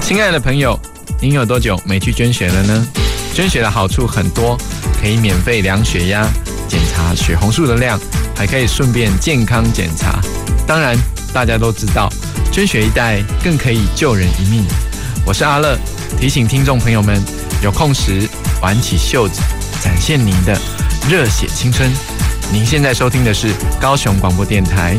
[0.00, 0.78] 亲爱的朋友
[1.20, 2.86] 您有多久没去捐血了呢？
[3.34, 4.58] 捐血的好处很多
[5.00, 6.26] 可以免费量血压
[6.72, 8.00] 检查血红素的量，
[8.34, 10.18] 还可以顺便健康检查。
[10.66, 10.96] 当然，
[11.30, 12.10] 大家都知道，
[12.50, 14.64] 捐血一袋更可以救人一命。
[15.26, 15.76] 我是阿乐，
[16.18, 17.22] 提醒听众朋友们，
[17.62, 18.26] 有空时
[18.62, 19.42] 挽起袖子，
[19.84, 20.58] 展现您的
[21.10, 21.90] 热血青春。
[22.50, 24.96] 您现在收听的是高雄广播电台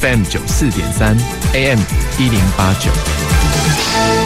[0.00, 1.16] FM 九四点三
[1.54, 1.80] AM
[2.20, 4.25] 一零八九。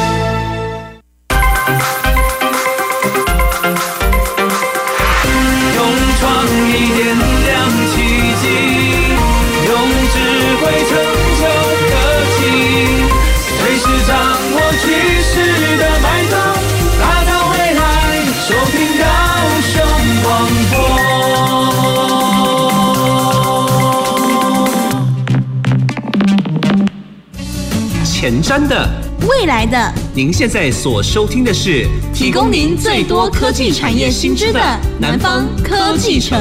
[28.21, 28.87] 前瞻的，
[29.27, 34.61] 未来的，您现在所收听的是提供您最多科技产业新知的
[35.01, 36.39] 南方科技城。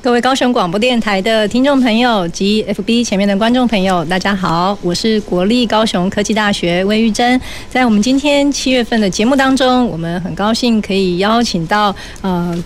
[0.00, 7.38] 各位高雄广播电台的听众朋友及 FB 前面的观众朋友，大家好，我是国立高雄科技大学魏玉珍。
[7.68, 12.64] 在我们今天七月份的节目当中，我们很高兴可以邀请到呃。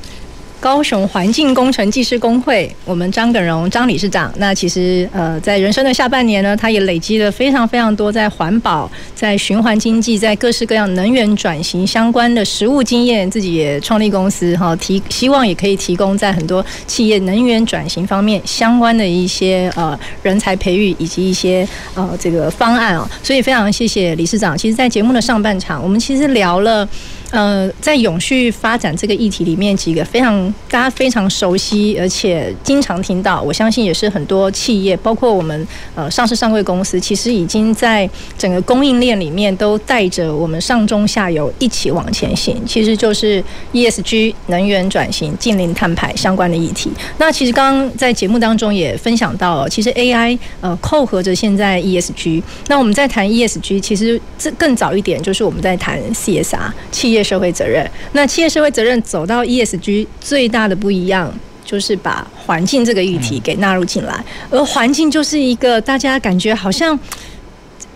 [0.66, 4.32] 高雄环境工程技师工会，我们张耿荣张理事长。
[4.38, 23.08] 那其实呃，在人生的下半年呢，他也累积了非常非常多在环保、在循环经济、在各式各样能源转型相关的实务经验，自己也创立公司哈，提希望也可以提供在很多企业能源转型方面相关的一些呃人才培育以及一些呃这个方案啊。
[23.22, 24.58] 所以非常谢谢理事长。
[24.58, 26.88] 其实，在节目的上半场，我们其实聊了。
[27.36, 42.56] 呃，在永续发展这个议题里面，几个非常大家非常熟悉，而且经常听到，我相信也是很多企业，包括我们呃上市上柜公司，其实已经在整个供应链里面都带着我们上中下游一起往前行。
[42.66, 43.44] 其实就是
[43.74, 46.90] ESG 能源转型、近零碳排相关的议题。
[47.18, 52.42] 那其实刚刚在节目当中也分享到了，其实 AI 呃扣合着现在 ESG。
[52.68, 57.25] 那我们在谈 ESG，其实这更早一点就是我们在谈 CSR 企业。
[57.26, 61.32] 社会责任，那企业社会责任走到 ESG 最大的不一样，
[61.64, 66.98] 就是把环境这个议题给纳入进来，而环境就是一个大家感觉好像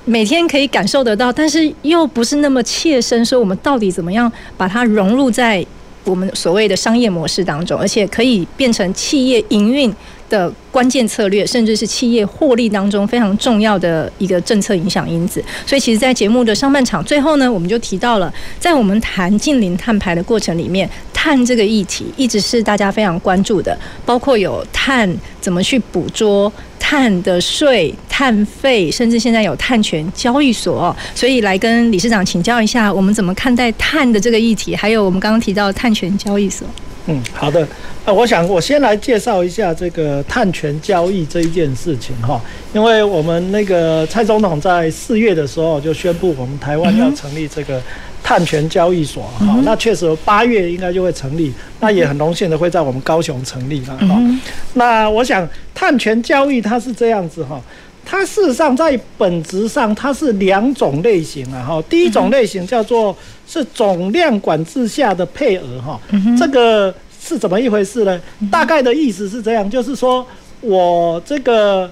[0.04, 5.64] 每天可以感受得到，但是又不是那么切身，说我们到底怎么样把它融入在
[6.04, 9.94] 我们所谓的商业模式当中，而且可以变成企业营运
[10.30, 15.44] 的关键策略，甚至是企业获利当中非常重要的一个政策影响因子。
[15.66, 20.88] 所以，其实，在节目的上半场最后呢，我们就提到了，在我们谈近零碳排的过程里面，
[21.22, 25.06] 碳这个议题一直是大家非常关注的，包括有碳
[25.38, 30.96] 怎么去捕捉、碳的税、碳费，甚至现在有碳权交易所。
[31.14, 34.74] 所以，来跟理事长请教一下，我们怎么看待碳的这个议题？
[34.74, 36.66] 还有我们刚刚提到的碳权交易所。
[37.04, 37.68] 嗯，好的。
[38.06, 42.40] 那我想我先来介绍一下这个碳权交易这一件事情哈，
[42.72, 47.80] 因为我们那个蔡总统在四月的时候就宣布，我们台湾要成立这个
[48.22, 54.20] 碳权交易所哈，那确实八月应该就会成立，那也很荣幸的会在我们高雄成立了哈。
[54.74, 57.61] 那我想碳权交易它是这样子哈，
[58.04, 63.16] 它事实上在本质上它是两种类型啊哈，第一种类型叫做。
[63.52, 66.00] 是总量管制下的配额哈，
[66.38, 68.20] 这个是怎么一回事呢？
[68.48, 70.24] 大概的意思是这样，就是说
[70.61, 71.90] 我这个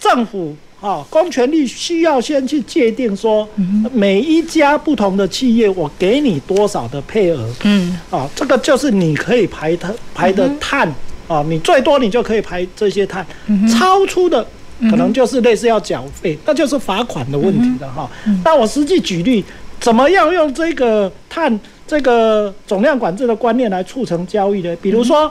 [0.00, 3.48] 政府哈，公权力需要先去界定说，
[3.92, 10.86] 每一家不同的企业，我给你多少的配额，嗯，啊，这个就是你可以排的排的碳
[11.26, 13.24] 啊，你最多你就可以排这些碳，
[13.70, 14.46] 超出的
[14.90, 18.10] 可能就是类似要缴费，那就是罚款的问题了哈。
[18.44, 19.42] 那我实际举例。
[19.80, 24.76] 怎么样用这个碳这个总量管制的观念来促成交易呢？
[24.80, 25.28] 比如说，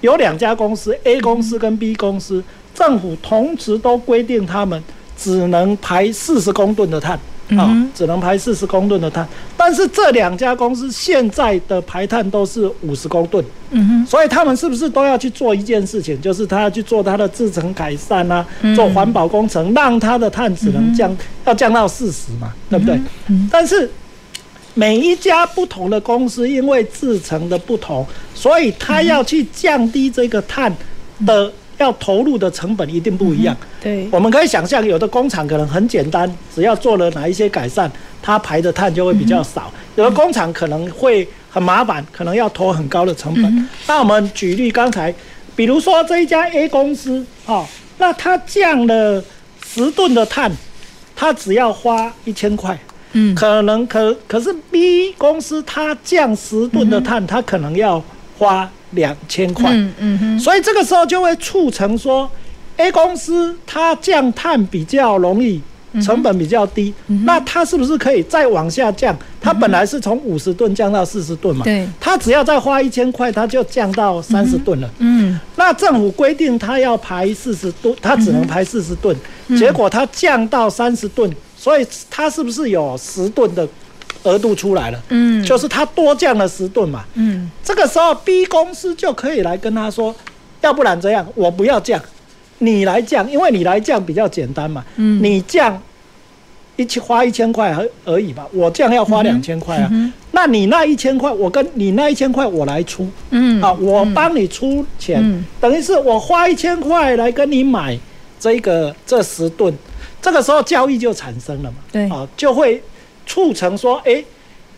[0.00, 2.42] 有两家公司 A 公司跟 B 公司，
[2.74, 4.82] 政府同时都规定他们
[5.16, 7.18] 只能排四十公吨的碳
[7.56, 9.26] 啊，只能排四十公吨的碳。
[9.56, 18.44] 但是这两家公司现在的排碳都是五十公吨，嗯所以他们是不是都要去做一件事情，就是他要去做他的制程改善啊，
[18.74, 21.14] 做环保工程，让他的碳只能降，
[21.44, 22.98] 要降到四十嘛，对不对？
[23.50, 23.88] 但是
[24.74, 30.74] 每一家不同的公司，因为制成的不同，所以他要去降低这个碳
[31.26, 31.52] 的
[31.82, 33.54] 要投入的成本一定不一样。
[33.82, 37.90] 对，我们可以想象，有的工厂可能很简单，只要做了哪一些改善。
[38.24, 43.68] 它排的碳就会比较少，有的工厂可能会很麻烦，可能要投很高的成本。
[43.88, 45.12] 那我们举例刚才，
[45.56, 47.66] 比如说这一家 A 公司，哦，
[47.98, 49.24] 那它降了
[49.66, 50.52] 十吨的碳，
[51.16, 52.78] 它只要花一千块，
[53.10, 58.00] 嗯，可能可可是 B 公司它降十吨的碳，它可能要
[58.38, 62.30] 花两千块，嗯嗯哼，所以这个时候就会促成说
[62.76, 65.60] ，A 公司它降碳比较容易。
[66.02, 69.14] 成本比较低，嗯，那它是不是可以再往下降？
[69.38, 74.90] 它本来是从五十吨降到四十吨嘛，对，它只要再花一千块，它就降到三十吨了。
[75.00, 79.14] 嗯，那政府规定它要排四十吨，它只能排四十吨，
[79.58, 83.68] 结果它降到三十吨，所以它是不是有十吨的
[84.24, 85.02] 额度出来了？
[85.08, 87.04] 嗯，就是他多降了十吨嘛。
[87.14, 90.14] 嗯，这个时候 B 公司就可以来跟他说，
[90.60, 92.00] 要不然这样，我不要降。
[92.58, 94.84] 你来降，因为你来降比较简单嘛。
[94.96, 95.80] 嗯，你降
[96.76, 99.88] 一千花一千块而而已吧，我降要花两千块啊。
[99.90, 103.08] 嗯嗯、那你那一千块，我跟你那一千块我来出。
[103.30, 107.98] 嗯，啊，我帮你出钱，嗯、等于是我花一千块来跟你买
[108.38, 109.74] 这个这十吨，
[110.20, 111.78] 这个时候交易就产生了嘛。
[111.90, 112.80] 对，啊，就会
[113.26, 114.24] 促成说，哎、欸。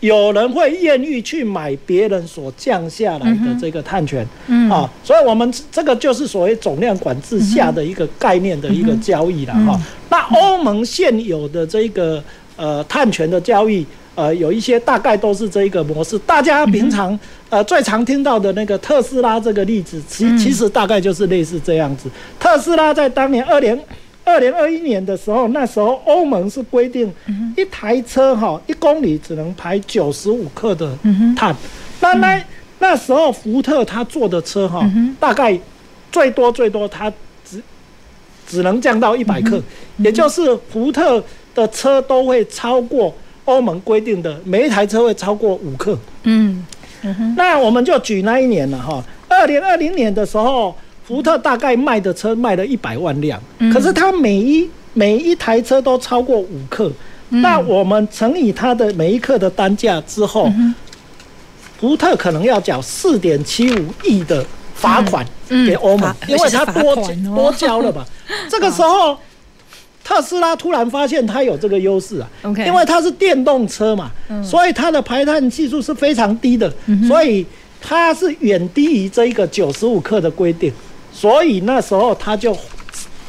[0.01, 9.79] 有人会愿意去买别人所降下来的这个碳权，嗯，啊，所以我们这个就是所谓总量管制下的一个概念的一个交易了哈。
[10.09, 12.21] 那欧盟现有的这个
[12.57, 13.83] 呃碳权的交易，
[14.13, 16.19] 呃，有一些大概都是这一个模式。
[16.19, 17.17] 大家平常
[17.49, 22.09] 呃最常听到的那个特斯拉这个例子，其其实大概就是类似这样子。
[22.37, 23.79] 特斯拉在当年二年。
[24.25, 27.13] 二零二一年的时候，那时候欧盟是规定
[27.55, 30.97] 一台车哈一公里只能排九十五克的
[31.37, 31.55] 碳。
[32.01, 32.43] 那那
[32.79, 34.83] 那时候福特他做的车哈，
[35.19, 35.57] 大概
[36.11, 37.09] 最多最多它
[37.45, 37.61] 只
[38.47, 39.61] 只能降到一百克，
[39.97, 41.23] 也就是福特
[41.53, 43.13] 的车都会超过
[43.45, 45.97] 欧盟规定的每一台车会超过五克。
[46.23, 46.65] 嗯，
[47.37, 50.75] 那我们就举那一年了哈，二零二零年的时候。
[51.07, 53.39] 福特大概卖的车卖了一百万辆，
[53.71, 56.91] 可是它每一每一台车都超过五克，
[57.29, 60.51] 那我们乘以它的每一克的单价之后，
[61.79, 64.43] 福特可能要缴四点七五亿的
[64.73, 66.95] 罚款给欧盟，因为它多
[67.35, 68.03] 多交了嘛。
[68.49, 69.15] 这个时候，
[70.03, 72.27] 特斯拉突然发现它有这个优势啊，
[72.65, 74.09] 因为它是电动车嘛，
[74.43, 76.73] 所以它的排碳系数是非常低的，
[77.07, 77.45] 所以
[77.79, 80.73] 它是远低于这一个九十五克的规定。
[81.15, 82.55] 所以那时候他就，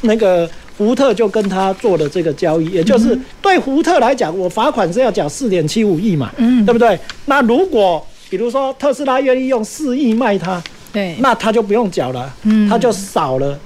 [0.01, 6.99] 那个福特就跟他做了这个交易，也就是对福特来讲，我罚款是要缴四点七五亿嘛，嗯，对不对？
[7.25, 10.61] 那如果比如说特斯拉愿意用四亿卖他，
[10.91, 13.57] 对，那他就不用缴了，嗯，他就少了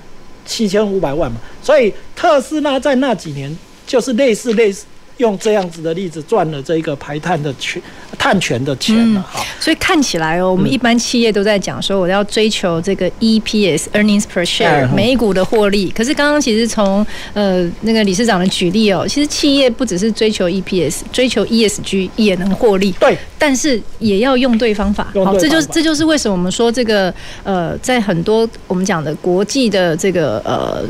[0.45, 1.37] 七千五百万嘛。
[1.63, 3.57] 所以特斯拉在那几年
[3.87, 4.85] 就是类似类似。
[5.17, 7.81] 用这样子的例子赚了这个排碳的权
[8.17, 15.89] 碳权的钱了哈、嗯，所以看起来哦，我们一般企业都在讲说，我要追求这个 EPS earnings per share 每股的获利。
[15.91, 22.91] 可是刚刚其实从呃那个理事长的举例哦，其实企业不只是追求 EPS，追求 ESG 也能获利。
[22.99, 25.11] 对，但是也要用对方法。
[25.23, 30.83] 好，这就是这就是为什么我们说这个呃，在很多我们讲的国际的这个呃。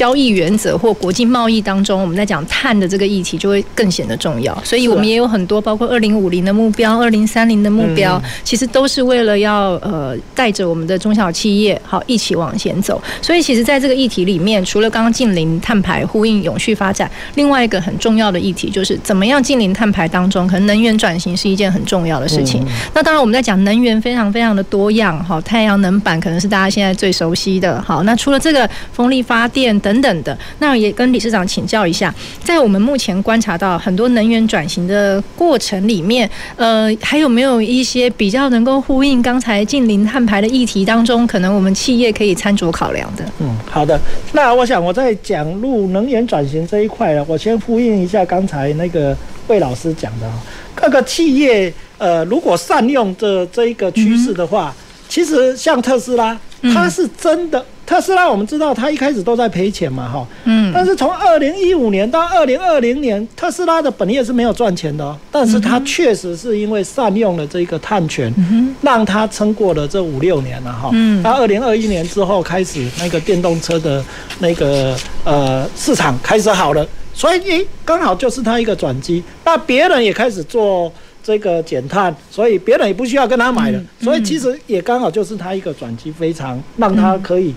[0.00, 4.58] 交易原则或国际贸易当中，我们在讲碳的这个议题就会更显得重要。
[4.64, 12.98] 所以我们也有很多包括二零五零的目标、二零三零的目标，其实都是为了要呃带着我们的中小企业好一起往前走。
[13.20, 22.64] 所以其实在这个议题里面，除了刚刚近零碳排呼应永续发展，另外一个很重要的议题就是怎么样近零碳排当中，可能能源转型是一件很重要的事情。
[22.94, 27.78] 那当然我们在讲能源非常非常的多样，好，太阳能板可能是大家现在最熟悉的。
[27.82, 32.14] 好，那除了这个风力发电等等等的，那也跟理事长请教一下，
[32.44, 43.24] 在我们目前观察到很多能源转型的过程里面，呃，还有没有一些比较能够呼应刚才近零碳排的议题当中，可能我们企业可以参酌考量的？
[43.40, 44.00] 嗯，好的。
[44.32, 49.16] 那我想我在讲入能源转型这一块呢，我先呼应一下刚才那个
[49.48, 50.38] 魏老师讲的哈，
[50.76, 54.72] 各个企业呃，如果善用这这一个趋势的话，
[55.10, 56.38] 其实像特斯拉，
[56.72, 57.60] 它是真的。
[57.60, 68.32] 嗯特斯拉我们知道，它一开始都在赔钱嘛，哈，嗯，但是从二零一五年到二零二零年，特斯拉的本业是没有赚钱的，但是它确实是因为善用了这个碳权，
[68.80, 74.04] 让它撑过了这五六年了，哈，嗯，那二零二一年之后开始，那个电动车的
[74.38, 80.92] 那个呃市场开始好了，所以诶，刚好就是它一个转机，那别人也开始做。
[81.22, 87.54] 这个减碳，所以别人也不需要跟他买了，所以其实也刚好就是他一个转机，非常让他可以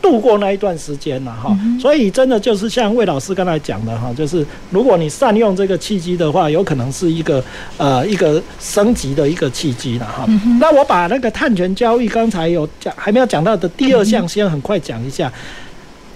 [0.00, 1.56] 度过那一段时间了哈。
[1.80, 7.42] 所以真的就是像魏老师刚才讲的哈，就是如果你善用这个契机的话，有可能是一个
[7.76, 10.26] 呃一个升级的一个契机了哈。
[10.60, 15.32] 那我把那个碳权交易刚才有讲还没有讲到的第二项，先很快讲一下。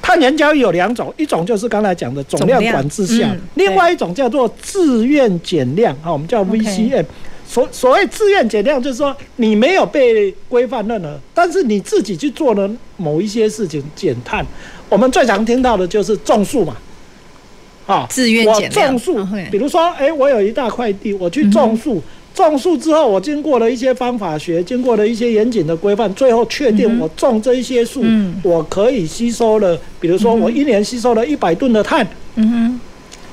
[0.06, 7.04] 碳碳权交易有两种，一种就是刚才讲的总量管制下，嗯、另外一种叫做自愿减量，哈，我们叫 VCM。
[7.44, 14.46] 所所谓自愿减量，就是说你没有被规范任何，但是你自己去做了某一些事情减碳。
[14.88, 16.76] 我们最常听到的就是种树嘛，
[17.88, 18.94] 啊，自愿减量。
[18.94, 22.00] 我种树，比如说，哎，我有一大块地，我去种树，
[22.44, 28.04] 种树之后，我经过了一些方法学，经过了一些严谨的规范，最后确定我种这一些树，
[28.42, 32.06] 我可以吸收了，比如说我一年吸收了一百吨的碳。
[32.34, 32.80] 嗯哼。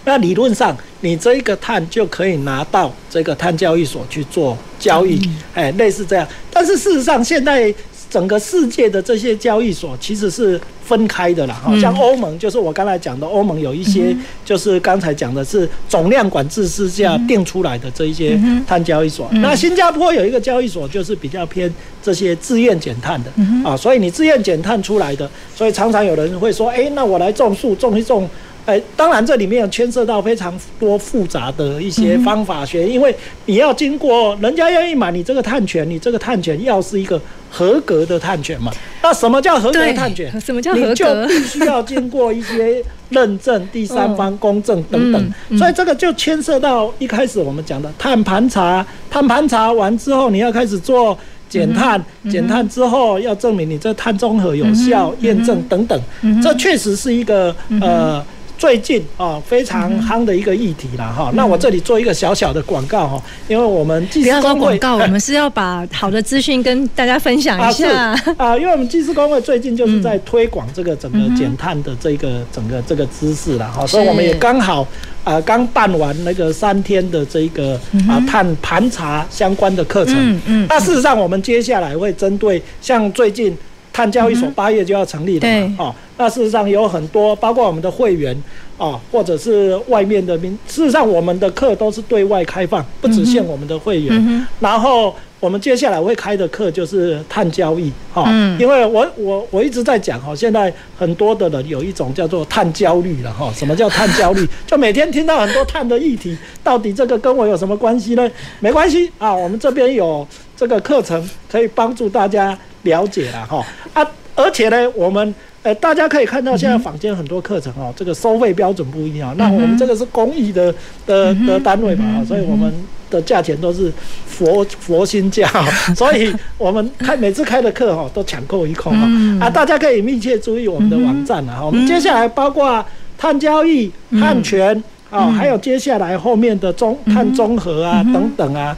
[0.05, 5.17] 那理论上，你这一个碳就可以拿到这个碳交易所去做交易，
[5.53, 6.27] 哎，类似这样。
[6.51, 7.73] 但是事实上，现在
[8.13, 11.59] 整个世界的这些交易所其实是分开的啦。
[11.63, 19.27] 好像欧盟，就是我刚才讲的，欧盟有一些就是刚才讲的是总量管制之下定出来的这一些碳交易所。
[19.31, 23.31] 那新加坡有一个交易所，就是比较偏这些自愿减碳的
[23.67, 28.29] 啊，所以你自愿减碳出来的，所以常常有人会说，哎，那我来种树，种一种。
[28.65, 33.13] 哎，当然这里面有牵涉到非常多复杂的一些方法学，因为
[33.45, 38.71] 你要经过人家愿意买你这个碳权，你这个碳权要是一个合格的碳权嘛。
[39.01, 40.39] 那什么叫合格的碳权？
[40.39, 40.87] 什么叫合格？
[40.87, 45.33] 你就必须要经过一些认证、第三方公证等等。
[45.59, 51.17] 所以这个就牵涉到一开始我们讲的碳盘查，碳盘查完之后你要开始做
[51.49, 52.01] 减碳，
[52.31, 56.01] 减碳之后要证明你这碳中和有效验证等等。
[56.41, 58.23] 这确实是一个呃。
[58.57, 61.31] 最近啊，非常夯的一个议题了哈。
[61.33, 68.57] 那我这里做一个小小的广告哈，因为我们技师工会，广告， 我们是要把好的资讯跟大家分享一下啊。
[68.57, 74.87] 因为我们技师工会最近就是在推广这个整个减碳的这个整个这个知识了哈，所以我们也刚好
[75.23, 80.15] 啊刚办完那个三天的这个啊碳盘查相关的课程。
[80.17, 80.67] 嗯嗯。
[80.69, 83.57] 那事实上，我们接下来会针对像最近。
[83.93, 85.53] 碳交易所八月就要成立了嘛？
[85.53, 88.35] 嗯、哦，那事实上有很多，包括我们的会员
[88.77, 94.09] 哦，或者是外面的民，事实上我们的课都是对外开放，不只限我们的会员。
[94.27, 103.51] 嗯、然后我们接下来会开的课就是碳交易，哈、哦，嗯、因为我我我一直在讲哈，现在很多的人有一种叫做碳焦虑了哈。
[103.55, 104.47] 什么叫碳焦虑？
[104.65, 108.29] 就每天听到很多碳的议题，到底这个跟我有什么关系呢？
[108.59, 112.57] 没关系啊，我们这边有这个课程可以帮助大家。
[112.83, 119.33] 了解了哈啊，而且呢，我们呃，大家可以看到现在坊间很多课程哦，这个收费标准不一样。
[119.37, 120.69] 那我们这个是公益的
[121.05, 122.69] 的的单位嘛，所以我们
[123.09, 123.89] 的价钱都是
[124.27, 125.49] 佛佛心价，
[125.95, 131.65] 所以我们开每次开的课哈都抢购一空啊啊，大家可以密切注意我们的网站啊。
[131.65, 132.85] 我们接下来包括
[133.17, 133.89] 碳交易、
[134.19, 134.83] 碳权
[135.13, 138.75] 啊，还有接下来后面的综碳综合啊等等啊，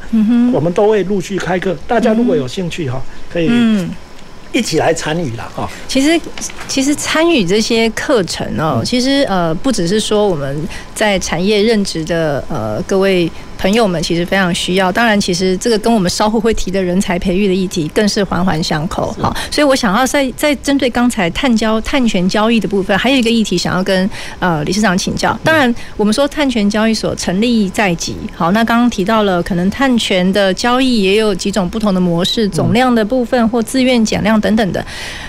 [0.54, 1.76] 我们都会陆续开课。
[1.88, 3.50] 大家如果有兴趣哈，可以。
[4.52, 5.70] 一起来参与了哈。
[5.86, 6.18] 其实，
[6.66, 14.92] 其实参与这些课程哦，其实呃，不只是说我们在产业任职的呃各位朋友们，其实非常需要。
[14.92, 19.12] 当然，其实这个跟我们稍后会提的人才培育的议题更是环环相扣。
[19.20, 25.38] 好，所以我想要再再针对刚才碳交碳权交易的部分，还有一个议题想要跟呃理事长请教。
[25.44, 34.36] 当然，我们说碳权交易所成立在即，好，那刚刚提到了可能碳权的交易也有几种不同的模式，总量的部分或自愿减量。
[34.36, 34.86] 等等的，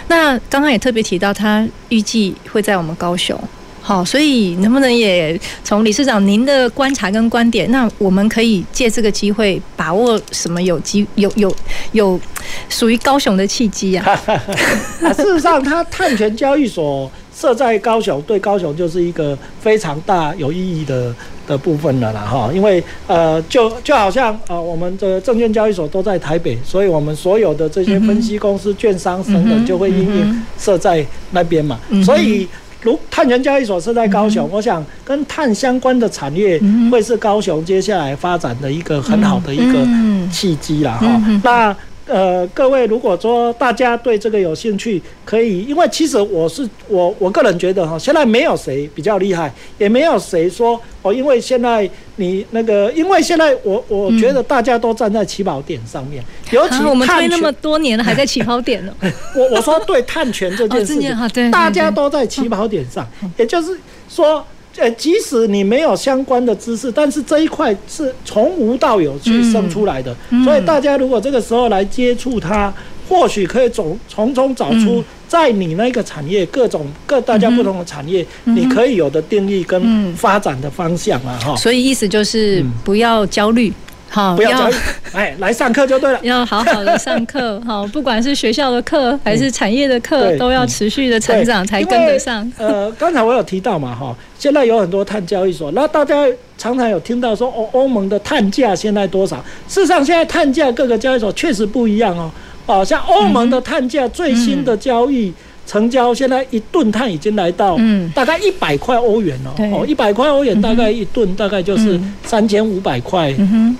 [0.08, 3.40] 那刚刚也特别提到，他预计会在我们高雄，
[3.86, 11.54] 好，所以能不能也从理事长您的观察跟观点，那我们可以借这个机会把握什么有机有有
[11.92, 12.20] 有
[12.68, 14.20] 属于高雄的契机啊？
[15.14, 21.14] 事实上，它碳权交易所设在高雄，对高雄就是一个非常大有意义的。
[21.46, 31.78] 的部分了啦哈，因为呃，就就好像呃，我们的证券交易所都在台北，所以我们所有的这些分析公司、券商等等就会因应设在那边嘛。
[32.04, 32.48] 所以，
[32.86, 36.60] 如碳权交易所是在高雄，我想跟碳相关的产业
[36.90, 39.86] 会是高雄接下来发展的一个很好的一个
[40.32, 41.20] 契机了哈。
[41.42, 41.76] 那。
[42.06, 58.94] 呃，各位，如果说大家对这个有兴趣，可以，因为其实我是我我个人觉得哈，现在没有谁比较厉害，也没有谁说哦，因为现在你那个，因为现在我我觉得大家都站在起跑点上面，尤其 我们推那么多年了，还在起跑点呢。
[59.34, 63.78] 我我说对碳权这件事情，大家都在起跑点上，也就是
[64.08, 64.46] 说。
[64.76, 70.14] 呃，即使你没有相关的知识，但是这一块是从无到有去生出来的，
[70.44, 72.72] 所以大家如果这个时候来接触它，
[73.08, 81.56] 或许可以从从中找出在你那个产业各种各大家不同的产业，嗯、你可以有的定义跟发展的方向啊哈。
[81.56, 83.72] 所以意思就是不要焦虑。
[84.08, 84.70] 好，不要
[85.12, 86.18] 哎，来上课就对了。
[86.22, 92.50] 要好好的上课， 好，不管是学校的课还是产业的课，嗯、都要持续的成长才跟得上。
[92.56, 96.14] 呃，刚才我有提到嘛，哈，现在有很多碳交易所，那大家
[96.56, 99.36] 常常有听到说，欧欧盟的碳价现在多少？
[99.68, 102.30] 事实上，现在碳价各个交易所确实不一样哦。
[102.66, 105.28] 哦，像欧盟的碳价最新的交易。
[105.28, 105.34] 嗯嗯
[105.66, 107.76] 成交现在一吨碳已经来到
[108.14, 113.34] 大概一百块欧元了哦，一百块欧元大概一吨大概就是三千五百块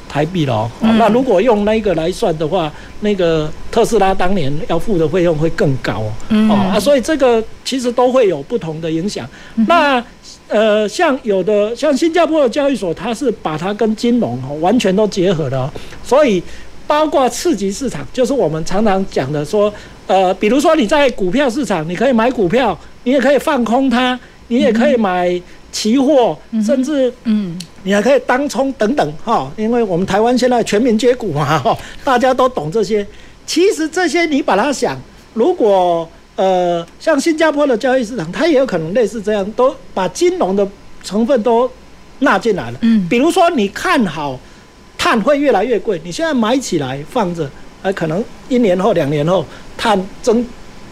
[0.09, 0.68] 台币了。
[0.80, 9.24] 那如果用那个来算的话，那个特斯拉当年要付的费用会更高哦啊，所以这个其实都会有不同的影响。
[9.68, 10.03] 那
[10.49, 15.72] 呃，像有的像新加坡的交易所，它是把它跟金融完全都结合了，
[16.03, 16.43] 所以
[16.87, 19.72] 包括次级市场，就是我们常常讲的说。
[20.07, 25.40] 呃，比如说你在股票市场，你可以买股票，你也可以放空它，你也可以买
[25.72, 29.50] 期货，嗯、甚至嗯，你还可以当冲等等哈。
[29.57, 33.04] 因为我们台湾现在全民皆股嘛哈，大家都懂这些。
[33.44, 34.96] 其实这些你把它想，
[35.34, 40.66] 如果呃像新加坡的交易市场，它也有可能类似这样，都把金融的
[41.02, 41.68] 成分都
[42.20, 42.78] 纳进来了。
[42.82, 44.38] 嗯，比如说你看好
[44.96, 47.50] 碳会越来越贵，你现在买起来放着。
[47.87, 49.45] 还可能一年后、两年后，
[49.78, 50.45] 碳增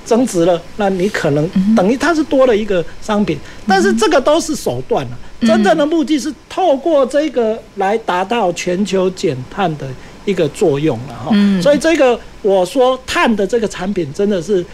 [0.04, 3.36] 增值了，那你可能等于它是多了一个商品，
[3.66, 9.88] 但是这个都是手段了，真正的目的是透过这个来达到全球减碳的
[10.24, 11.34] 一个作用了哈。
[11.60, 14.64] 所以这个我说碳的这个产品真的是。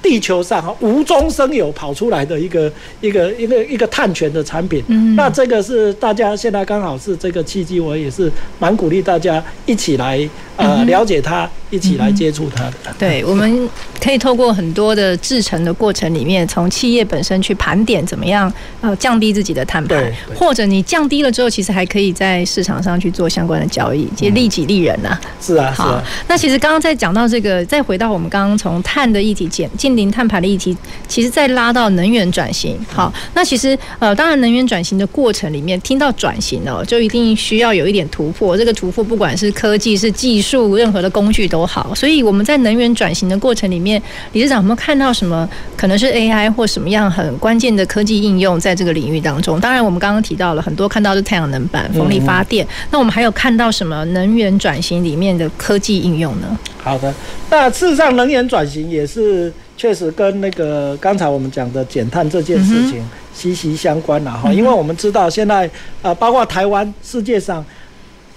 [0.00, 10.16] 地球上哈无中生有跑出来的一个一个一个一个碳权的产品，嗯，那这个是大家现在刚好是这个契机，我也是蛮鼓励大家一起来
[10.58, 12.74] 呃了解它，一起来接触它的。
[12.98, 13.68] 对，我们
[14.00, 25.18] 可以透过很多的制成的过程里面，从企业本身去盘点怎么样呃降低自己的碳排，或者你降低了之后，其实还可以在市场上去做相关的交易，其实利己利人呐。
[25.40, 26.02] 是啊，是啊。
[26.26, 32.76] 那其实刚刚在讲到这个，再回到我们刚刚从碳的议题减近零碳排的议题，其实再拉到能源转型。
[32.92, 38.56] 好，那其实呃，当然能源转型的过程里面，听到转型哦，就一定需要有一点突破。
[38.56, 41.94] 这个突破不管是科技、是技术，任何的工具都好。
[41.94, 44.00] 所以我们在能源转型的过程里面，
[44.32, 49.60] 理事长有没有看到什么可能是 AI 或什么样很关键的科技应用在这个领域当中？
[49.60, 52.66] 当然，我们刚刚提到了很多，看到是太阳能板、风力发电。
[52.90, 56.58] 那我们还有看到什么能源转型里面的科技应用呢？
[56.82, 57.12] 好的，
[57.50, 59.52] 那事实上能源转型也是。
[59.78, 63.00] 确实跟那个刚才我们讲的减碳这件事情
[63.32, 65.70] 息息相关了哈，因为我们知道现在
[66.02, 67.64] 呃，包括台湾，世界上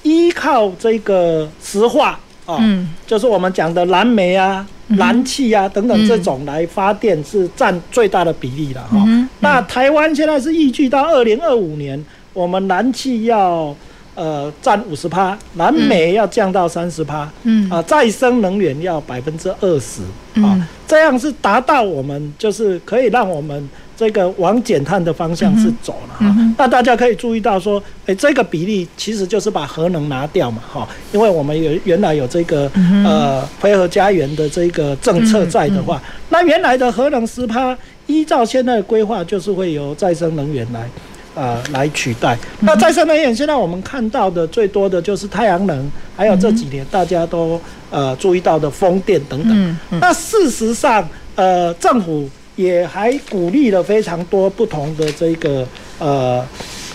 [0.04, 2.60] 依靠这个石化啊，
[3.06, 9.06] 就是我们讲的燃煤啊、燃气啊等等这种来发电是占最大的比例了哈。
[9.40, 13.76] 那台湾现在是预计到二零二五年，我们燃气要。
[14.14, 20.02] 呃，占五十趴，燃煤要降到三十趴，嗯啊，再生能源要百分之二十，
[20.42, 26.36] 啊，这样是达到我们就是可以让我们这个往减碳的方向是走了哈。
[26.58, 32.70] 那大家可以注意到说，哎，这个比例其实就是把核能拿掉嘛，哈，因为我们有原来有这个
[33.06, 40.90] 呃回合家园的这个政策在的话，那原来的核能十趴，依照现在的规划，就是会由再生能源来。
[41.34, 42.38] 呃，来取代。
[42.60, 47.60] 那再生能源现在我们看到的最多的就是太阳能，还有这几年大家都
[47.90, 49.78] 呃注意到的风电等等。
[50.02, 55.66] 那事实上，呃，政府也还鼓励了非常多不同的这个
[56.00, 56.46] 呃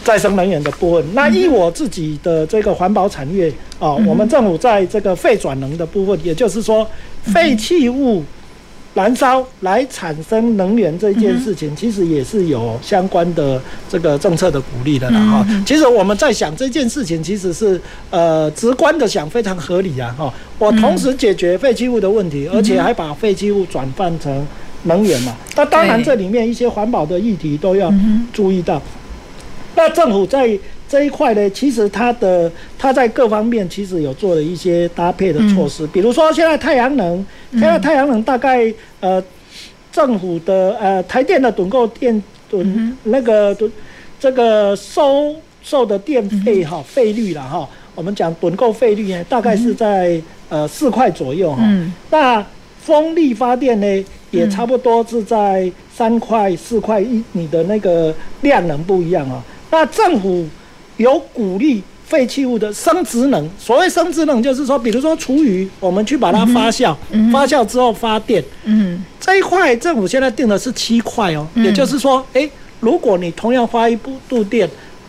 [0.04, 1.04] 再生能源的部分。
[1.14, 6.86] 那以我自己的这个环保产业啊，我们政府在这个废转能的部分，也就是说
[7.22, 8.22] 废弃物。
[8.96, 15.46] 燃烧来产生能源这件事情，其实也是有相关的这个政策的鼓励的啦哈。
[15.66, 17.78] 其实我们在想这件事情，其实是
[18.08, 20.32] 呃直观的想非常合理啊哈。
[20.58, 24.46] 我同时解决废弃物的问题，而且还把废弃物转换成
[24.84, 25.36] 能源嘛。
[25.54, 27.92] 那当然这里面一些环保的议题都要
[28.32, 28.80] 注意到。
[29.74, 30.58] 那政府在。
[30.88, 39.20] 这一块呢，其实它的它在各方面其实有做了一些搭配的措施，比如说现在太阳能，现在太阳能大概呃
[39.90, 43.68] 政府的呃台电的趸购电趸那个趸
[44.20, 51.64] 这个收受的电费哈费率了哈，我们讲趸购费率呢大概是在呃四块左右哈，
[52.10, 52.46] 那
[52.80, 60.46] 风力发电呢也差不多是在三块四块一，你的那个量能不一样啊，那政府。
[60.96, 66.94] 有鼓励废弃物的生殖能，所谓生殖能就是说，比如说厨余，我们去把它发酵，
[67.32, 68.42] 发酵之后发电。
[68.64, 72.48] 嗯，这一块政府现在定的是七块哦，嗯、也就是说，诶，
[72.80, 74.68] 如果你同样发一部度电，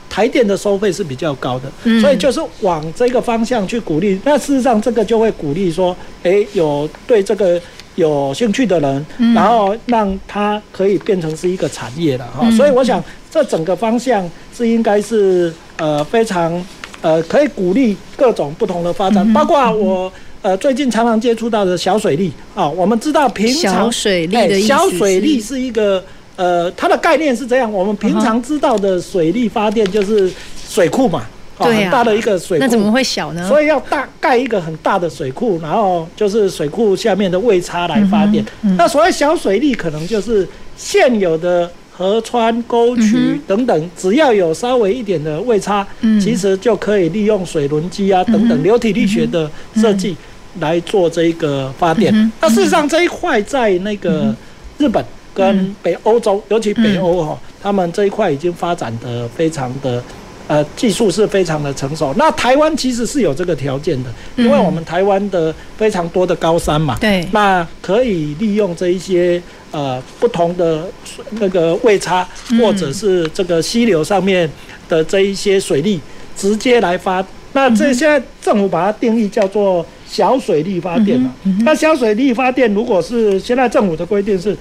[0.10, 4.20] 台电的收费是比较高的，嗯所以就是往这个方向去鼓励。
[4.24, 7.62] 那事实上，这个就会鼓励说，诶，有对这个
[7.94, 12.40] 有兴趣的人，嗯然后让它可以变成是一个产业了哈。
[12.42, 13.04] 嗯所以我想，
[13.38, 16.66] 这整个方向是应该是呃非常
[17.02, 20.12] 呃可以鼓励各种不同的发展，嗯包括我。
[20.44, 26.02] 呃，最近常常接触到的小水利啊，我们知道平常小水利的小水利是一个
[26.38, 30.32] 呃，它的概念是这样，我们平常知道的水利发电就是
[30.70, 31.24] 水库嘛，
[31.58, 33.46] 哦对啊很大的一个水库，那怎么会小呢？
[33.48, 38.46] 所以要大盖一个很大的水库，然后就是水库下面的位差来发电。
[38.62, 46.20] 嗯那所谓小水利，可能就是现有的河川、沟渠等等，只要有稍微一点的位差，嗯。
[46.22, 50.16] 其实就可以利用水轮机啊等等流体力学的设计
[50.60, 52.14] 来做这个发电。
[52.14, 54.36] 嗯那事实上这一块在那个
[54.78, 60.04] 日本跟北欧洲，尤其北欧哈，他们这一块已经发展的非常的。
[60.48, 62.14] 呃，技术是非常的成熟。
[62.18, 69.42] 那台湾其实是有这个条件的，因为我们台湾的非常多的高山嘛，对，那可以利用这一些
[69.72, 70.88] 呃不同的
[71.32, 72.26] 那个位差，
[72.62, 74.50] 或者是这个溪流上面
[74.88, 76.00] 的这一些水利，
[76.36, 77.26] 直接来发。
[77.52, 81.34] 那这现在政府把它定义叫做小水力发电嘛。
[81.66, 84.56] 那小水力发电，如果是现在政府的规定是。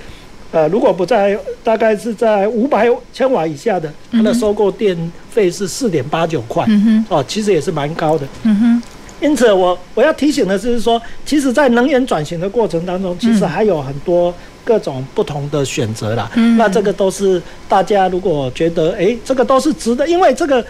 [0.52, 4.96] 呃，如果不在，大概是在五百千瓦以下的，它的收购电
[5.28, 8.26] 费是四点八九块，嗯哦，其实也是蛮高的。
[8.44, 8.82] 嗯哼，
[9.20, 14.32] 因此我我要提醒的是说，其实，在能源转型的过程当中，其实还有很多
[14.64, 16.30] 各种不同的选择啦。
[16.36, 16.56] 嗯。
[16.56, 20.64] 那这个都是大家如果觉得，哎，这个都是值得，因为这个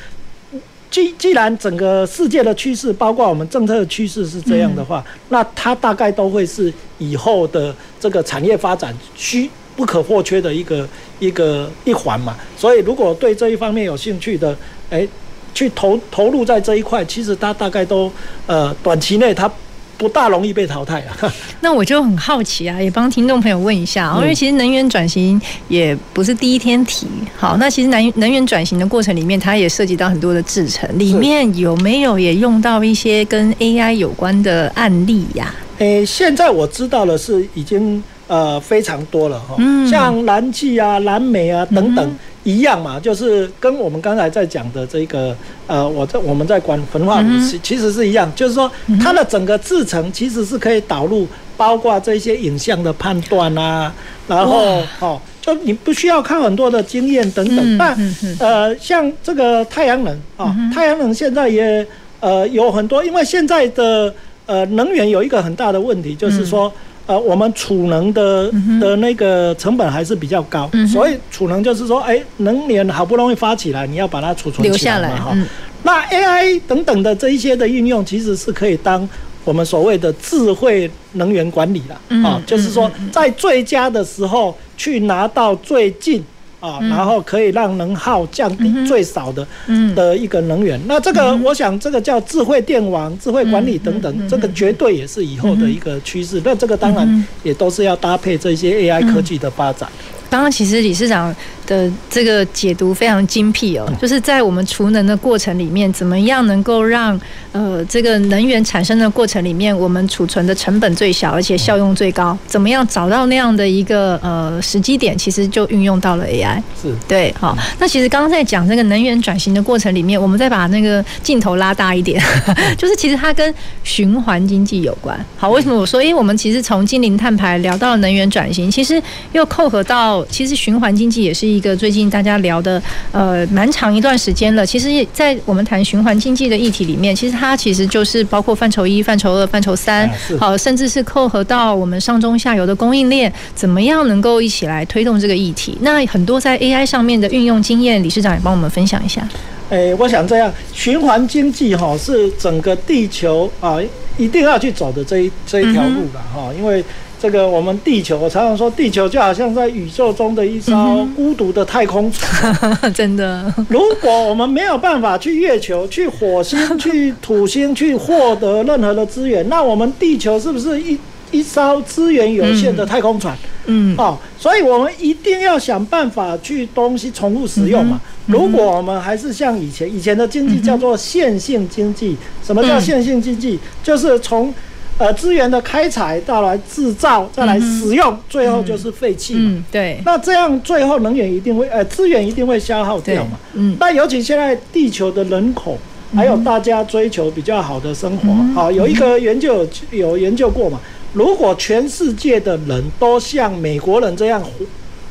[0.91, 12.35] 既既然整个世界的趋势，包括我们政策的趋势是这样的话，那它大概都会是以后的这个产业发展需不可或缺的一个一个一环嘛。
[12.57, 14.57] 所以，如果对这一方面有兴趣的，
[14.91, 15.07] 哎，
[15.55, 18.11] 去投投入在这一块，其实它大概都
[18.47, 19.51] 呃短期内它
[19.99, 21.33] 不大容易被淘汰啊。
[21.63, 27.07] 那我就很好奇啊，也帮听众朋友问一下，因为其实能源转型也不是第一天提。
[27.37, 35.65] 好，那其实能能源转型的过程里面，它也涉及到很多的制成，里面有没有也用到一些跟 AI 有关的案例呀、啊？
[35.79, 39.87] 诶，现在我知道的是已经呃非常多了哈，嗯。
[39.89, 42.19] 像燃气啊、蓝莓啊等等。
[42.47, 48.71] 一样嘛，就是跟我们刚才在讲的这个，呃，我在我们在管焚化炉，其其实是一样，就是说
[49.03, 53.93] 它的整个制程其实是可以导入，包括这些影像的判断啊，
[54.29, 57.77] 然后哦，就你不需要看很多的经验等等。
[57.77, 57.97] 那
[58.39, 61.85] 呃，像这个太阳能啊，太阳能现在也
[62.21, 64.15] 呃有很多，因为现在的
[64.47, 66.73] 呃能源有一个很大的问题，就是说。
[67.07, 68.51] 呃，我们储能的
[68.81, 75.31] 的那个成本还是比较高，嗯、所以储能就是说，哎，能源好不容易发起来，你要把它储存留下来哈。
[75.35, 75.47] 嗯、
[75.83, 79.09] 那 AI 等等的这一些的运用，其实是可以当
[79.45, 86.25] 我们所谓的智慧能源管理了啊、嗯哦，就是说在最佳的时候去拿到最近。
[86.67, 89.47] 啊，然后可以让能耗降低最少的
[89.95, 90.81] 的一个能源。
[90.87, 96.43] 那这个，我想这个叫智慧电网、智慧管理等等，这个绝对也是以后的一个趋势。
[96.45, 99.89] 那这个当然也都是要搭配这些 AI 科技的发展。
[100.29, 101.35] 刚刚其实理事长
[101.67, 107.19] 的这个解读非常精辟哦，就是在我们储能的过程里面，怎么样能够让
[107.53, 112.37] 呃这个能源产生的过程里面，我们储存的成本最小，而且效用最高？
[112.47, 115.17] 怎么样找到那样的一个呃时机点？
[115.17, 116.63] 其实就运用到了 AI。
[116.81, 117.57] 是对，好。
[117.79, 122.23] 那其实刚刚在讲这个能源转型的过程里面，我们再把那个镜头拉大一点，
[122.79, 125.19] 就是其实它跟循环经济有关。
[125.37, 126.03] 好，为什么我说？
[126.03, 129.03] 因为我们其实从净零碳排聊到能源转型，其实
[129.33, 130.16] 又扣合到。
[130.31, 132.81] 其实循环经济也是一个最近大家聊的
[133.13, 134.65] 呃蛮长一段时间了。
[134.65, 145.77] 其实，在我们谈循环经济的议题里面，其实它其实就是包括范畴一、范畴二、范畴三，好，甚至是扣合到我们上中下游的供应链，怎么样能够一起来推动这个议题？
[145.81, 149.27] 那很多在 AI 上面的运用经验，理事长也帮我们分享一下。
[149.71, 153.79] 诶，我想这样，循环经济哈是整个地球啊
[154.17, 156.85] 一定要去走的这一这一条路了哈，因为。
[157.19, 162.55] 这个我们地球，我常常说，地球就好像在宇宙中的一艘孤独的太空船。
[162.93, 170.99] 真的，如果我们没有办法去月球、去火星、 去土星去获得任何的资源，那我们地球是不是一
[171.33, 173.37] 一艘资源有限的太空船？
[173.69, 178.01] 嗯，哦，所以我们一定要想办法去东西重复使用嘛。
[178.27, 182.17] 如果我们还是像以前，以前的经济叫做线性经济。
[182.45, 183.59] 什么叫线性经济？
[183.83, 184.55] 就是从
[184.99, 189.65] 呃资源的开采，到来制造，再来使用，嗯、最后就是废弃嘛、嗯。
[189.71, 190.01] 对。
[190.05, 193.39] 那这样最后能源一定会，呃，资源一定会消耗掉嘛。
[193.55, 193.77] 嗯。
[193.79, 195.79] 那尤其现在地球的人口，
[196.15, 200.81] 还有大家追求比较好的生活，好、嗯，有一个研究有有研究过嘛。
[201.13, 204.51] 如果全世界的人都像美国人这样活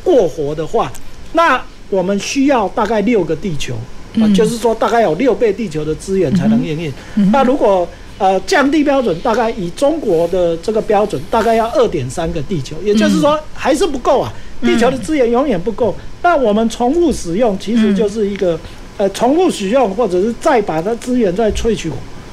[0.04, 0.92] 过活的话，
[1.34, 1.60] 那
[1.90, 7.30] 我们需要大概六个地球，啊、嗯，就是说大概有六倍地球的资源才能营运、嗯。
[7.32, 15.96] 那如果呃降低标准，大概以中国的这个标准，大概要二点三个地球，也就是说还是不够啊，地球的资源永远不够。
[16.22, 18.60] 那我们重复使用，其实就是一个
[18.98, 21.92] 呃重复使用，或者是再把它资源再萃取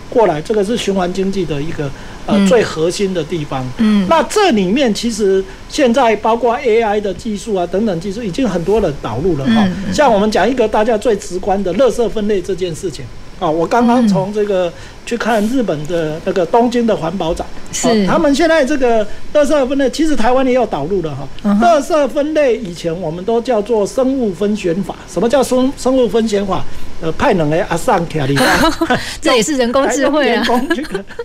[0.09, 1.91] 过来，这个是循环经济的一个。
[2.25, 3.69] 呃，最核心的地方。
[3.79, 9.93] 嗯，那这里面其实现在包括 AI 的技术啊等等技术，已经很多人导入了哈、嗯。
[9.93, 13.05] 像我们讲一个大家最直观的，垃圾分类这件事情。
[13.43, 14.73] 啊，我刚刚从这个
[15.05, 18.07] 去看日本的那个东京的环保展，是。
[18.07, 21.27] 他们现在这个垃圾分类，其实台湾也有导入的哈。
[21.61, 26.65] 垃圾分类以前我们都叫做生物分选法，什么叫生生物分选法？
[27.01, 28.39] 呃，派两个阿桑卡里，
[29.21, 30.47] 这也是人工智慧啊，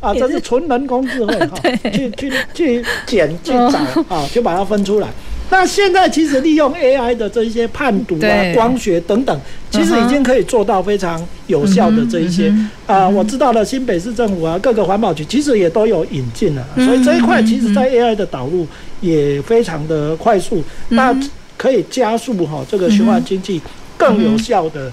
[0.01, 1.59] 啊， 这是纯人工智慧哈，
[1.93, 3.77] 去去去捡去找
[4.09, 5.07] 啊，就把它分出来。
[5.49, 9.39] 那现在其实利用 AI 的这一些判读啊、光学等等，
[9.71, 12.49] 其实已经可以做到非常有效的这一些
[12.85, 13.09] 啊、呃。
[13.09, 18.67] 我知道了，新北市政府啊，各个环保局其实也都有引进了，所以这一块其实在 AI 的导入
[19.01, 21.15] 也非常的快速，那
[21.57, 23.61] 可以加速哈这个循环经济
[23.97, 24.91] 更有效的。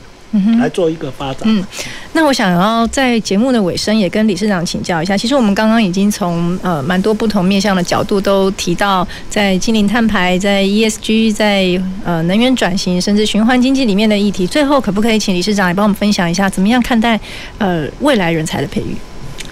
[0.58, 1.42] 来做一个发展。
[1.44, 1.64] 嗯，
[2.12, 5.16] 那我想要在节目的尾声也跟理事长请教一下。
[5.16, 14.46] 其实我们刚刚已经从呃蛮多不同面向的角度都提到，在净零碳排、在 ESG、在呃能源转型，甚至循环经济里面的议题。
[14.46, 17.18] 最后，可不可以请理事长也帮我们分享一下，怎么样看待
[17.58, 18.96] 呃未来人才的培育？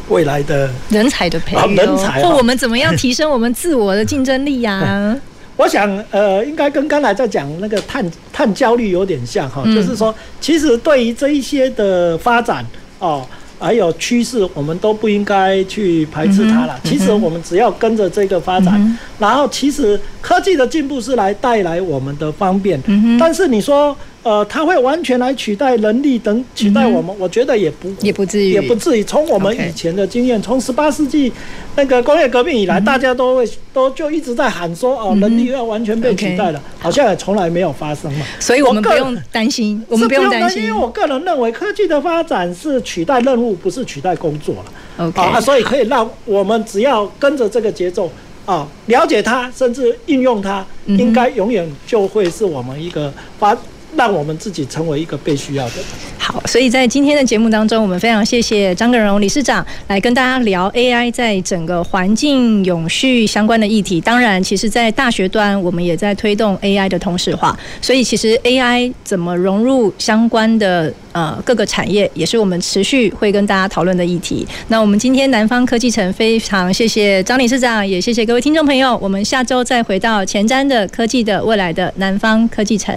[0.09, 5.17] 未来的人才的培育，哦，人才，或我们怎么样提升我们自我的竞争力呀，啊？
[5.57, 12.65] 我想，呃，应该跟刚才在讲那个碳碳焦虑有点像哈，就是说，其实对于这一些的发展
[12.99, 13.27] 哦，
[13.59, 16.79] 还有趋势，我们都不应该去排斥它了。
[16.85, 22.81] 其实我们只要跟着这个发展，然后其实科技的进步是来带来我们的方便，
[23.19, 23.97] 但是你说。
[24.23, 29.03] 呃，它会完全来取代人力等取代我们，嗯、我觉得也不也不至于，也不至于。
[29.03, 31.33] 从我们以前的经验，从十八世纪
[31.75, 38.25] 那个工业革命以来，嗯、大家都会都就一直在喊说，哦，人力要完全被取代了，嗯、好像也从来没有发生嘛。
[38.39, 45.05] 所以我们不用担心，我们不用担心，因为我个人认为科技的发展是取代任务，不是取代工作了。
[45.05, 48.09] OK，啊，所以可以让我们只要跟着这个节奏
[48.47, 53.57] 啊，了解它，甚至应用它，嗯、应该永远就会是我们一个发。
[53.97, 55.75] 让我们自己成为一个被需要的。
[56.19, 64.01] 好，所以在今天的节目当中，我们非常谢谢张根荣理事长来跟大家聊 AI 在整个环境永续相关的议题。
[64.01, 67.59] 当然，其实，在大学端，我们也在推动 AI 的同质化。
[67.81, 74.47] 所以，其实 AI 怎么融入相关的呃各个产业，也是我们持续会跟大家讨论的议题。
[74.69, 78.97] 那我们今天南方科技城非常谢谢张理事长，也谢谢各位听众朋友。
[78.99, 82.97] 我们下周再回到前瞻的科技的未来的南方科技城。